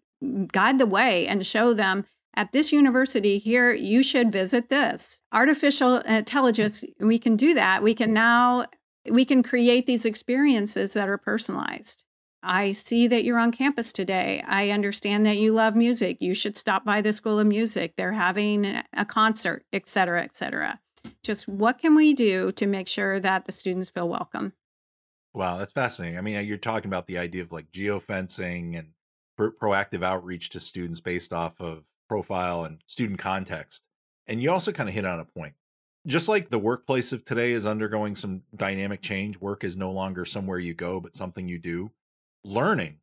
guide 0.51 0.77
the 0.77 0.85
way 0.85 1.27
and 1.27 1.45
show 1.45 1.73
them 1.73 2.05
at 2.35 2.51
this 2.51 2.71
university 2.71 3.37
here 3.37 3.73
you 3.73 4.03
should 4.03 4.31
visit 4.31 4.69
this 4.69 5.21
artificial 5.31 5.97
intelligence 5.97 6.83
we 6.99 7.19
can 7.19 7.35
do 7.35 7.53
that 7.53 7.83
we 7.83 7.93
can 7.93 8.13
now 8.13 8.65
we 9.09 9.25
can 9.25 9.43
create 9.43 9.85
these 9.85 10.05
experiences 10.05 10.93
that 10.93 11.09
are 11.09 11.17
personalized 11.17 12.03
I 12.43 12.73
see 12.73 13.07
that 13.07 13.23
you're 13.23 13.39
on 13.39 13.51
campus 13.51 13.91
today. 13.91 14.43
I 14.47 14.69
understand 14.69 15.25
that 15.25 15.37
you 15.37 15.53
love 15.53 15.75
music. 15.75 16.17
You 16.21 16.33
should 16.33 16.55
stop 16.55 16.85
by 16.85 17.01
the 17.01 17.11
School 17.11 17.39
of 17.39 17.47
Music. 17.47 17.95
They're 17.97 18.13
having 18.13 18.81
a 18.93 19.05
concert, 19.05 19.65
et 19.73 19.87
cetera, 19.87 20.23
et 20.23 20.37
cetera. 20.37 20.79
Just 21.23 21.47
what 21.47 21.79
can 21.79 21.95
we 21.95 22.13
do 22.13 22.51
to 22.53 22.65
make 22.65 22.87
sure 22.87 23.19
that 23.19 23.45
the 23.45 23.51
students 23.51 23.89
feel 23.89 24.07
welcome? 24.07 24.53
Wow, 25.33 25.57
that's 25.57 25.71
fascinating. 25.71 26.17
I 26.17 26.21
mean, 26.21 26.37
uh, 26.37 26.41
you're 26.41 26.57
talking 26.57 26.89
about 26.89 27.07
the 27.07 27.17
idea 27.17 27.41
of 27.41 27.51
like 27.51 27.71
geofencing 27.71 28.77
and 28.77 28.89
proactive 29.37 30.03
outreach 30.03 30.49
to 30.49 30.59
students 30.59 30.99
based 30.99 31.31
off 31.31 31.59
of 31.61 31.85
profile 32.09 32.63
and 32.63 32.79
student 32.87 33.19
context. 33.19 33.87
And 34.27 34.41
you 34.41 34.51
also 34.51 34.71
kind 34.71 34.89
of 34.89 34.95
hit 34.95 35.05
on 35.05 35.19
a 35.19 35.25
point. 35.25 35.53
Just 36.05 36.29
like 36.29 36.49
the 36.49 36.59
workplace 36.59 37.11
of 37.11 37.25
today 37.25 37.51
is 37.51 37.65
undergoing 37.65 38.15
some 38.15 38.43
dynamic 38.55 39.01
change, 39.01 39.39
work 39.39 39.63
is 39.63 39.75
no 39.75 39.91
longer 39.91 40.25
somewhere 40.25 40.59
you 40.59 40.73
go, 40.73 40.99
but 40.99 41.15
something 41.15 41.47
you 41.47 41.59
do 41.59 41.91
learning 42.43 42.99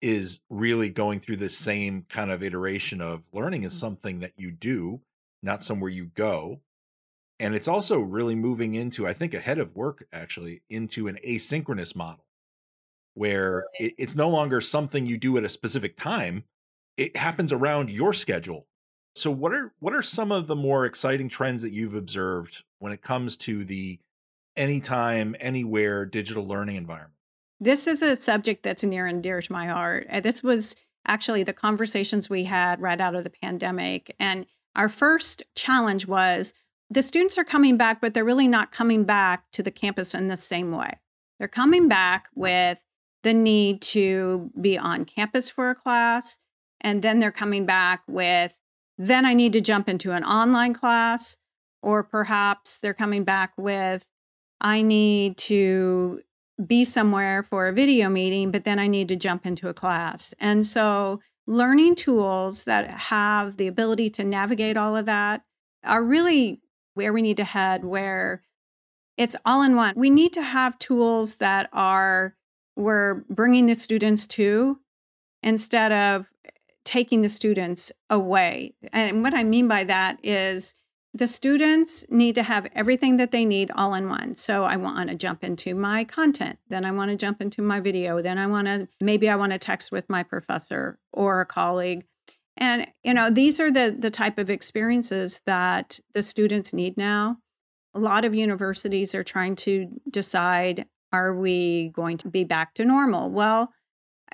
is 0.00 0.42
really 0.48 0.90
going 0.90 1.20
through 1.20 1.36
this 1.36 1.56
same 1.56 2.04
kind 2.08 2.30
of 2.30 2.42
iteration 2.42 3.00
of 3.00 3.24
learning 3.32 3.62
is 3.62 3.74
mm. 3.74 3.80
something 3.80 4.20
that 4.20 4.32
you 4.36 4.50
do, 4.50 5.00
not 5.42 5.62
somewhere 5.62 5.90
you 5.90 6.06
go. 6.06 6.60
And 7.38 7.54
it's 7.54 7.68
also 7.68 8.00
really 8.00 8.34
moving 8.34 8.74
into, 8.74 9.06
I 9.06 9.12
think, 9.12 9.34
ahead 9.34 9.58
of 9.58 9.74
work 9.74 10.06
actually, 10.12 10.62
into 10.70 11.08
an 11.08 11.18
asynchronous 11.26 11.94
model 11.96 12.25
where 13.16 13.64
it, 13.80 13.94
it's 13.98 14.14
no 14.14 14.28
longer 14.28 14.60
something 14.60 15.06
you 15.06 15.18
do 15.18 15.36
at 15.38 15.44
a 15.44 15.48
specific 15.48 15.96
time. 15.96 16.44
It 16.96 17.16
happens 17.16 17.50
around 17.50 17.90
your 17.90 18.12
schedule. 18.12 18.66
So 19.14 19.30
what 19.30 19.52
are 19.54 19.72
what 19.80 19.94
are 19.94 20.02
some 20.02 20.30
of 20.30 20.46
the 20.46 20.56
more 20.56 20.84
exciting 20.84 21.30
trends 21.30 21.62
that 21.62 21.72
you've 21.72 21.94
observed 21.94 22.62
when 22.78 22.92
it 22.92 23.00
comes 23.00 23.36
to 23.38 23.64
the 23.64 23.98
anytime, 24.56 25.34
anywhere 25.40 26.04
digital 26.04 26.46
learning 26.46 26.76
environment? 26.76 27.14
This 27.58 27.86
is 27.86 28.02
a 28.02 28.14
subject 28.14 28.62
that's 28.62 28.84
near 28.84 29.06
and 29.06 29.22
dear 29.22 29.40
to 29.40 29.52
my 29.52 29.66
heart. 29.66 30.06
This 30.22 30.42
was 30.42 30.76
actually 31.06 31.42
the 31.42 31.54
conversations 31.54 32.28
we 32.28 32.44
had 32.44 32.80
right 32.82 33.00
out 33.00 33.14
of 33.14 33.24
the 33.24 33.30
pandemic. 33.30 34.14
And 34.20 34.44
our 34.74 34.90
first 34.90 35.42
challenge 35.54 36.06
was 36.06 36.52
the 36.90 37.02
students 37.02 37.38
are 37.38 37.44
coming 37.44 37.78
back, 37.78 38.02
but 38.02 38.12
they're 38.12 38.24
really 38.24 38.48
not 38.48 38.72
coming 38.72 39.04
back 39.04 39.50
to 39.52 39.62
the 39.62 39.70
campus 39.70 40.14
in 40.14 40.28
the 40.28 40.36
same 40.36 40.72
way. 40.72 40.92
They're 41.38 41.48
coming 41.48 41.82
mm-hmm. 41.82 41.88
back 41.88 42.28
with 42.34 42.78
the 43.26 43.34
need 43.34 43.82
to 43.82 44.52
be 44.60 44.78
on 44.78 45.04
campus 45.04 45.50
for 45.50 45.70
a 45.70 45.74
class. 45.74 46.38
And 46.80 47.02
then 47.02 47.18
they're 47.18 47.32
coming 47.32 47.66
back 47.66 48.02
with, 48.06 48.52
then 48.98 49.26
I 49.26 49.34
need 49.34 49.52
to 49.54 49.60
jump 49.60 49.88
into 49.88 50.12
an 50.12 50.22
online 50.22 50.72
class. 50.74 51.36
Or 51.82 52.04
perhaps 52.04 52.78
they're 52.78 52.94
coming 52.94 53.24
back 53.24 53.52
with, 53.56 54.04
I 54.60 54.80
need 54.80 55.38
to 55.38 56.20
be 56.64 56.84
somewhere 56.84 57.42
for 57.42 57.66
a 57.66 57.72
video 57.72 58.08
meeting, 58.08 58.52
but 58.52 58.62
then 58.62 58.78
I 58.78 58.86
need 58.86 59.08
to 59.08 59.16
jump 59.16 59.44
into 59.44 59.68
a 59.68 59.74
class. 59.74 60.32
And 60.38 60.64
so, 60.64 61.20
learning 61.48 61.96
tools 61.96 62.62
that 62.64 62.88
have 62.90 63.56
the 63.56 63.66
ability 63.66 64.10
to 64.10 64.24
navigate 64.24 64.76
all 64.76 64.94
of 64.94 65.06
that 65.06 65.42
are 65.84 66.02
really 66.02 66.60
where 66.94 67.12
we 67.12 67.22
need 67.22 67.38
to 67.38 67.44
head, 67.44 67.84
where 67.84 68.42
it's 69.16 69.36
all 69.44 69.62
in 69.62 69.74
one. 69.74 69.94
We 69.96 70.10
need 70.10 70.32
to 70.34 70.42
have 70.42 70.78
tools 70.78 71.36
that 71.36 71.68
are 71.72 72.35
we're 72.76 73.24
bringing 73.30 73.66
the 73.66 73.74
students 73.74 74.26
to 74.26 74.78
instead 75.42 75.92
of 75.92 76.30
taking 76.84 77.22
the 77.22 77.28
students 77.28 77.90
away. 78.10 78.74
And 78.92 79.22
what 79.22 79.34
I 79.34 79.42
mean 79.42 79.66
by 79.66 79.84
that 79.84 80.18
is 80.22 80.74
the 81.14 81.26
students 81.26 82.04
need 82.10 82.34
to 82.34 82.42
have 82.42 82.68
everything 82.74 83.16
that 83.16 83.30
they 83.30 83.44
need 83.44 83.70
all 83.74 83.94
in 83.94 84.08
one. 84.08 84.34
So 84.34 84.64
I 84.64 84.76
want 84.76 85.08
to 85.08 85.16
jump 85.16 85.42
into 85.42 85.74
my 85.74 86.04
content, 86.04 86.58
then 86.68 86.84
I 86.84 86.90
want 86.90 87.10
to 87.10 87.16
jump 87.16 87.40
into 87.40 87.62
my 87.62 87.80
video, 87.80 88.20
then 88.20 88.38
I 88.38 88.46
want 88.46 88.68
to 88.68 88.86
maybe 89.00 89.28
I 89.28 89.36
want 89.36 89.52
to 89.52 89.58
text 89.58 89.90
with 89.90 90.08
my 90.10 90.22
professor 90.22 90.98
or 91.12 91.40
a 91.40 91.46
colleague. 91.46 92.04
And 92.58 92.86
you 93.02 93.14
know, 93.14 93.30
these 93.30 93.60
are 93.60 93.72
the 93.72 93.96
the 93.98 94.10
type 94.10 94.38
of 94.38 94.50
experiences 94.50 95.40
that 95.46 95.98
the 96.12 96.22
students 96.22 96.72
need 96.72 96.96
now. 96.96 97.38
A 97.94 97.98
lot 97.98 98.26
of 98.26 98.34
universities 98.34 99.14
are 99.14 99.22
trying 99.22 99.56
to 99.56 99.88
decide 100.10 100.84
are 101.16 101.34
we 101.34 101.90
going 101.94 102.18
to 102.18 102.28
be 102.28 102.44
back 102.44 102.74
to 102.74 102.84
normal? 102.84 103.30
Well, 103.30 103.70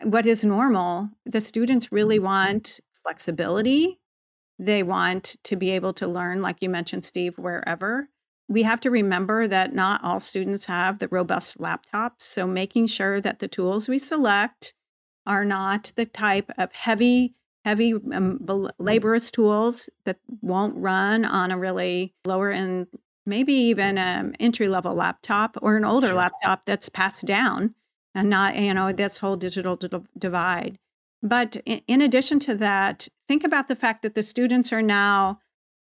what 0.02 0.26
is 0.26 0.44
normal? 0.44 1.08
The 1.26 1.40
students 1.40 1.92
really 1.92 2.18
want 2.18 2.80
flexibility 3.02 4.00
they 4.58 4.82
want 4.82 5.36
to 5.44 5.56
be 5.56 5.70
able 5.70 5.92
to 5.94 6.06
learn, 6.06 6.40
like 6.40 6.58
you 6.60 6.68
mentioned, 6.68 7.04
Steve, 7.04 7.36
wherever. 7.36 8.08
We 8.48 8.62
have 8.62 8.80
to 8.82 8.90
remember 8.90 9.48
that 9.48 9.74
not 9.74 10.02
all 10.04 10.20
students 10.20 10.64
have 10.66 10.98
the 10.98 11.08
robust 11.08 11.58
laptops. 11.58 12.22
So 12.22 12.46
making 12.46 12.86
sure 12.86 13.20
that 13.20 13.38
the 13.38 13.48
tools 13.48 13.88
we 13.88 13.98
select 13.98 14.74
are 15.26 15.44
not 15.44 15.92
the 15.96 16.06
type 16.06 16.50
of 16.58 16.72
heavy, 16.72 17.34
heavy, 17.64 17.94
um, 17.94 18.38
laborious 18.78 19.30
tools 19.30 19.88
that 20.04 20.18
won't 20.42 20.76
run 20.76 21.24
on 21.24 21.50
a 21.50 21.58
really 21.58 22.14
lower 22.24 22.50
end, 22.50 22.88
maybe 23.26 23.52
even 23.52 23.98
an 23.98 24.34
entry 24.40 24.68
level 24.68 24.94
laptop 24.94 25.56
or 25.62 25.76
an 25.76 25.84
older 25.84 26.08
sure. 26.08 26.16
laptop 26.16 26.64
that's 26.66 26.88
passed 26.88 27.24
down 27.26 27.74
and 28.14 28.28
not, 28.28 28.56
you 28.56 28.74
know, 28.74 28.92
this 28.92 29.18
whole 29.18 29.36
digital 29.36 29.78
divide. 30.18 30.78
But 31.22 31.56
in 31.64 32.00
addition 32.00 32.40
to 32.40 32.56
that, 32.56 33.08
think 33.28 33.44
about 33.44 33.68
the 33.68 33.76
fact 33.76 34.02
that 34.02 34.14
the 34.14 34.22
students 34.22 34.72
are 34.72 34.82
now 34.82 35.38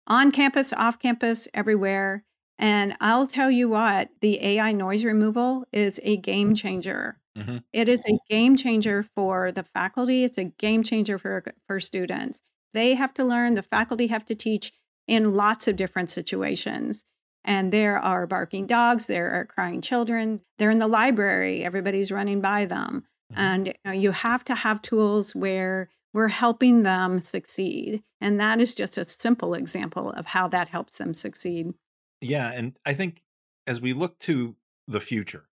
on 0.07 0.31
campus, 0.31 0.73
off 0.73 0.99
campus, 0.99 1.49
everywhere. 1.55 2.25
And 2.59 2.95
I'll 3.01 3.27
tell 3.27 3.51
you 3.51 3.69
what, 3.69 4.11
the 4.21 4.45
AI 4.45 4.73
noise 4.73 5.05
removal 5.05 5.65
is 5.73 5.99
a 6.03 6.19
game 6.19 6.55
changer. 6.55 7.19
Mm-hmm. 7.37 7.59
It 7.73 7.89
is 7.89 8.05
a 8.07 8.19
game 8.29 8.57
changer 8.57 9.03
for 9.03 9.53
the 9.53 9.63
faculty, 9.63 10.25
it's 10.25 10.39
a 10.39 10.45
game 10.45 10.83
changer 10.83 11.17
for, 11.17 11.43
for 11.67 11.81
students. 11.81 12.41
They 12.75 12.95
have 12.95 13.15
to 13.15 13.25
learn, 13.25 13.55
the 13.55 13.63
faculty 13.63 14.09
have 14.09 14.27
to 14.27 14.35
teach 14.35 14.71
in 15.09 15.35
lots 15.35 15.67
of 15.67 15.77
different 15.77 16.11
situations. 16.11 17.05
And 17.45 17.73
there 17.73 17.99
are 17.99 18.27
barking 18.27 18.67
dogs, 18.67 19.07
there 19.07 19.31
are 19.33 19.45
crying 19.45 19.81
children, 19.81 20.41
they're 20.59 20.71
in 20.71 20.79
the 20.79 20.87
library, 20.87 21.65
everybody's 21.65 22.13
running 22.13 22.41
by 22.41 22.67
them. 22.67 23.05
Mm-hmm. 23.33 23.41
And 23.41 23.67
you, 23.67 23.75
know, 23.85 23.93
you 23.93 24.11
have 24.13 24.45
to 24.45 24.55
have 24.55 24.83
tools 24.83 25.35
where 25.35 25.89
we're 26.13 26.29
helping 26.29 26.83
them 26.83 27.21
succeed. 27.21 28.03
And 28.21 28.39
that 28.39 28.61
is 28.61 28.75
just 28.75 28.99
a 28.99 29.05
simple 29.05 29.55
example 29.55 30.11
of 30.11 30.27
how 30.27 30.49
that 30.49 30.69
helps 30.69 30.99
them 30.99 31.15
succeed. 31.15 31.73
Yeah. 32.21 32.53
And 32.53 32.79
I 32.85 32.95
think 32.95 33.23
as 33.67 33.81
we 33.81 33.93
look 33.93 34.19
to 34.21 34.55
the 34.87 35.01
future, 35.01 35.49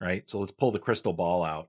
right? 0.00 0.28
So 0.28 0.38
let's 0.38 0.52
pull 0.52 0.70
the 0.70 0.78
crystal 0.78 1.12
ball 1.12 1.42
out. 1.42 1.68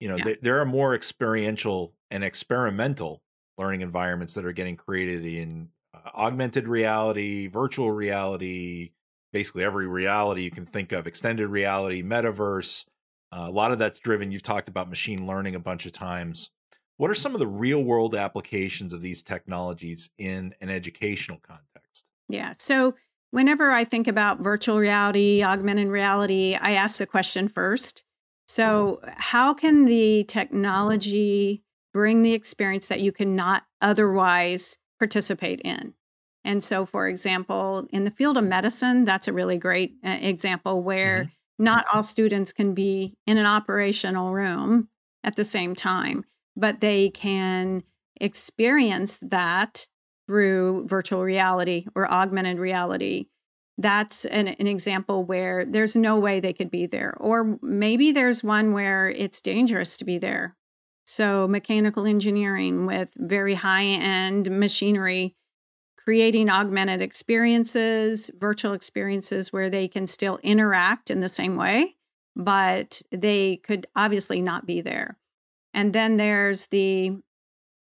You 0.00 0.08
know, 0.08 0.16
yeah. 0.16 0.24
there, 0.24 0.36
there 0.42 0.60
are 0.60 0.66
more 0.66 0.94
experiential 0.94 1.94
and 2.10 2.24
experimental 2.24 3.22
learning 3.58 3.82
environments 3.82 4.34
that 4.34 4.44
are 4.44 4.52
getting 4.52 4.76
created 4.76 5.24
in 5.24 5.68
uh, 5.94 6.10
augmented 6.14 6.66
reality, 6.66 7.46
virtual 7.46 7.92
reality, 7.92 8.90
basically 9.34 9.64
every 9.64 9.88
reality 9.88 10.42
you 10.42 10.50
can 10.50 10.64
think 10.64 10.92
of, 10.92 11.08
extended 11.08 11.48
reality, 11.48 12.04
metaverse, 12.04 12.86
uh, 13.32 13.46
a 13.48 13.50
lot 13.50 13.72
of 13.72 13.80
that's 13.80 13.98
driven, 13.98 14.30
you've 14.30 14.44
talked 14.44 14.68
about 14.68 14.88
machine 14.88 15.26
learning 15.26 15.56
a 15.56 15.60
bunch 15.60 15.84
of 15.86 15.92
times. 15.92 16.50
What 16.98 17.10
are 17.10 17.16
some 17.16 17.34
of 17.34 17.40
the 17.40 17.46
real 17.48 17.82
world 17.82 18.14
applications 18.14 18.92
of 18.92 19.02
these 19.02 19.24
technologies 19.24 20.10
in 20.18 20.54
an 20.60 20.70
educational 20.70 21.40
context? 21.42 22.06
Yeah. 22.28 22.52
So, 22.56 22.94
whenever 23.32 23.72
I 23.72 23.82
think 23.82 24.06
about 24.06 24.38
virtual 24.38 24.78
reality, 24.78 25.42
augmented 25.42 25.88
reality, 25.88 26.54
I 26.54 26.74
ask 26.74 26.98
the 26.98 27.06
question 27.06 27.48
first. 27.48 28.04
So, 28.46 29.00
how 29.16 29.52
can 29.52 29.84
the 29.84 30.22
technology 30.28 31.64
bring 31.92 32.22
the 32.22 32.34
experience 32.34 32.86
that 32.86 33.00
you 33.00 33.10
cannot 33.10 33.64
otherwise 33.80 34.78
participate 35.00 35.60
in? 35.62 35.92
And 36.44 36.62
so, 36.62 36.84
for 36.84 37.08
example, 37.08 37.86
in 37.90 38.04
the 38.04 38.10
field 38.10 38.36
of 38.36 38.44
medicine, 38.44 39.04
that's 39.04 39.28
a 39.28 39.32
really 39.32 39.56
great 39.56 39.94
uh, 40.04 40.18
example 40.20 40.82
where 40.82 41.22
mm-hmm 41.22 41.30
not 41.58 41.86
all 41.92 42.02
students 42.02 42.52
can 42.52 42.74
be 42.74 43.14
in 43.26 43.38
an 43.38 43.46
operational 43.46 44.32
room 44.32 44.88
at 45.22 45.36
the 45.36 45.44
same 45.44 45.74
time, 45.74 46.24
but 46.56 46.80
they 46.80 47.10
can 47.10 47.82
experience 48.20 49.18
that 49.22 49.86
through 50.26 50.86
virtual 50.88 51.22
reality 51.22 51.86
or 51.94 52.10
augmented 52.10 52.58
reality. 52.58 53.26
that's 53.76 54.24
an, 54.26 54.46
an, 54.46 54.68
example 54.68 55.24
where 55.24 55.64
there's 55.64 55.96
no 55.96 56.16
way 56.16 56.38
they 56.38 56.52
could 56.52 56.70
be 56.70 56.86
there. 56.86 57.12
Or 57.18 57.58
maybe 57.60 58.12
there's 58.12 58.44
one 58.44 58.72
where 58.72 59.08
it's 59.10 59.40
dangerous 59.40 59.96
to 59.96 60.04
be 60.04 60.16
there. 60.18 60.56
So, 61.06 61.48
mechanical 61.48 62.06
engineering 62.06 62.86
with 62.86 63.10
very 63.16 63.54
high 63.54 63.84
end 63.84 64.48
machinery, 64.48 65.34
creating 66.04 66.50
augmented 66.50 67.00
experiences, 67.00 68.30
virtual 68.38 68.74
experiences 68.74 69.52
where 69.52 69.70
they 69.70 69.88
can 69.88 70.06
still 70.06 70.38
interact 70.42 71.10
in 71.10 71.20
the 71.20 71.28
same 71.28 71.56
way, 71.56 71.96
but 72.36 73.00
they 73.10 73.56
could 73.56 73.86
obviously 73.96 74.42
not 74.42 74.66
be 74.66 74.82
there. 74.82 75.16
And 75.72 75.94
then 75.94 76.18
there's 76.18 76.66
the 76.66 77.16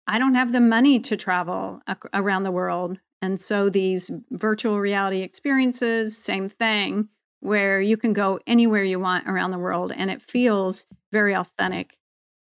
I 0.08 0.20
don't 0.20 0.36
have 0.36 0.52
the 0.52 0.60
money 0.60 1.00
to 1.02 1.16
travel 1.16 1.82
around 2.14 2.44
the 2.44 2.52
world. 2.52 3.00
And 3.22 3.40
so 3.40 3.70
these 3.70 4.12
virtual 4.32 4.80
reality 4.80 5.22
experiences, 5.22 6.18
same 6.18 6.50
thing, 6.50 7.08
where 7.40 7.80
you 7.82 7.98
can 7.98 8.14
go 8.14 8.40
anywhere 8.46 8.84
you 8.84 9.00
want 9.00 9.28
around 9.28 9.52
the 9.52 9.60
world 9.60 9.92
and 9.96 10.10
it 10.12 10.22
feels 10.22 10.86
very 11.12 11.36
authentic 11.36 11.98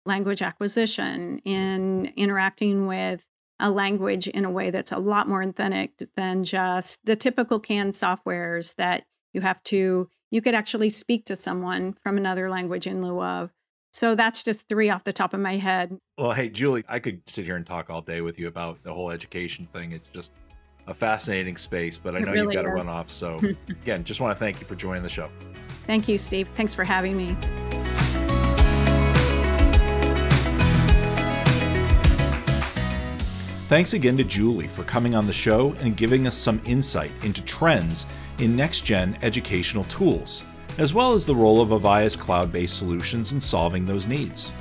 language 0.05 0.41
acquisition, 0.41 1.39
in 1.39 2.11
interacting 2.15 2.87
with 2.87 3.23
a 3.59 3.69
language 3.69 4.27
in 4.27 4.45
a 4.45 4.51
way 4.51 4.71
that's 4.71 4.91
a 4.91 4.99
lot 4.99 5.27
more 5.27 5.41
authentic 5.41 5.91
than 6.15 6.43
just 6.43 6.99
the 7.05 7.15
typical 7.15 7.59
canned 7.59 7.93
softwares 7.93 8.75
that 8.75 9.03
you 9.33 9.41
have 9.41 9.61
to, 9.63 10.09
you 10.31 10.41
could 10.41 10.55
actually 10.55 10.89
speak 10.89 11.25
to 11.25 11.35
someone 11.35 11.93
from 11.93 12.17
another 12.17 12.49
language 12.49 12.87
in 12.87 13.03
lieu 13.03 13.21
of. 13.21 13.51
So 13.91 14.15
that's 14.15 14.43
just 14.43 14.67
three 14.69 14.89
off 14.89 15.03
the 15.03 15.13
top 15.13 15.33
of 15.33 15.39
my 15.39 15.57
head. 15.57 15.97
Well, 16.17 16.31
hey, 16.31 16.49
Julie, 16.49 16.83
I 16.87 16.99
could 16.99 17.27
sit 17.27 17.45
here 17.45 17.55
and 17.55 17.65
talk 17.65 17.89
all 17.89 18.01
day 18.01 18.21
with 18.21 18.37
you 18.37 18.47
about 18.47 18.83
the 18.83 18.93
whole 18.93 19.09
education 19.09 19.67
thing. 19.73 19.91
It's 19.91 20.07
just 20.07 20.31
a 20.87 20.93
fascinating 20.93 21.57
space, 21.57 21.97
but 21.97 22.15
I 22.15 22.19
know 22.19 22.31
really 22.31 22.39
you've 22.39 22.53
got 22.53 22.65
is. 22.65 22.71
to 22.71 22.75
run 22.75 22.87
off. 22.87 23.09
So, 23.09 23.39
again, 23.69 24.03
just 24.03 24.21
want 24.21 24.35
to 24.35 24.39
thank 24.39 24.59
you 24.59 24.67
for 24.67 24.75
joining 24.75 25.03
the 25.03 25.09
show. 25.09 25.29
Thank 25.85 26.07
you, 26.07 26.17
Steve. 26.17 26.47
Thanks 26.55 26.73
for 26.73 26.83
having 26.83 27.17
me. 27.17 27.35
Thanks 33.69 33.93
again 33.93 34.17
to 34.17 34.23
Julie 34.23 34.67
for 34.67 34.83
coming 34.83 35.13
on 35.13 35.27
the 35.27 35.31
show 35.31 35.73
and 35.73 35.95
giving 35.95 36.25
us 36.25 36.35
some 36.35 36.59
insight 36.65 37.11
into 37.21 37.43
trends 37.43 38.07
in 38.39 38.55
next 38.55 38.81
gen 38.81 39.15
educational 39.21 39.83
tools, 39.83 40.43
as 40.79 40.95
well 40.95 41.13
as 41.13 41.23
the 41.23 41.35
role 41.35 41.61
of 41.61 41.71
Avaya's 41.71 42.15
cloud 42.15 42.51
based 42.51 42.79
solutions 42.79 43.31
in 43.31 43.39
solving 43.39 43.85
those 43.85 44.07
needs. 44.07 44.51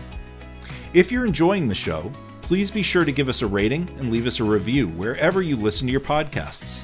If 0.92 1.10
you're 1.10 1.24
enjoying 1.24 1.68
the 1.68 1.74
show, 1.74 2.12
please 2.42 2.70
be 2.70 2.82
sure 2.82 3.06
to 3.06 3.10
give 3.10 3.30
us 3.30 3.40
a 3.40 3.46
rating 3.46 3.88
and 3.98 4.10
leave 4.10 4.26
us 4.26 4.40
a 4.40 4.44
review 4.44 4.88
wherever 4.88 5.40
you 5.40 5.56
listen 5.56 5.86
to 5.86 5.92
your 5.92 6.02
podcasts. 6.02 6.82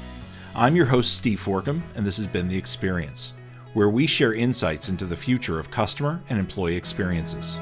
I'm 0.55 0.77
your 0.77 0.87
host, 0.87 1.19
Steve 1.19 1.45
Forcum, 1.45 1.83
and 1.95 2.07
this 2.07 2.17
has 2.17 2.27
been 2.27 2.49
The 2.49 2.57
Experience, 2.57 3.35
where 3.75 3.91
we 3.91 4.07
share 4.07 4.33
insights 4.33 4.89
into 4.89 5.05
the 5.05 5.15
future 5.15 5.61
of 5.61 5.71
customer 5.71 6.23
and 6.31 6.39
employee 6.39 6.77
experiences. 6.77 7.59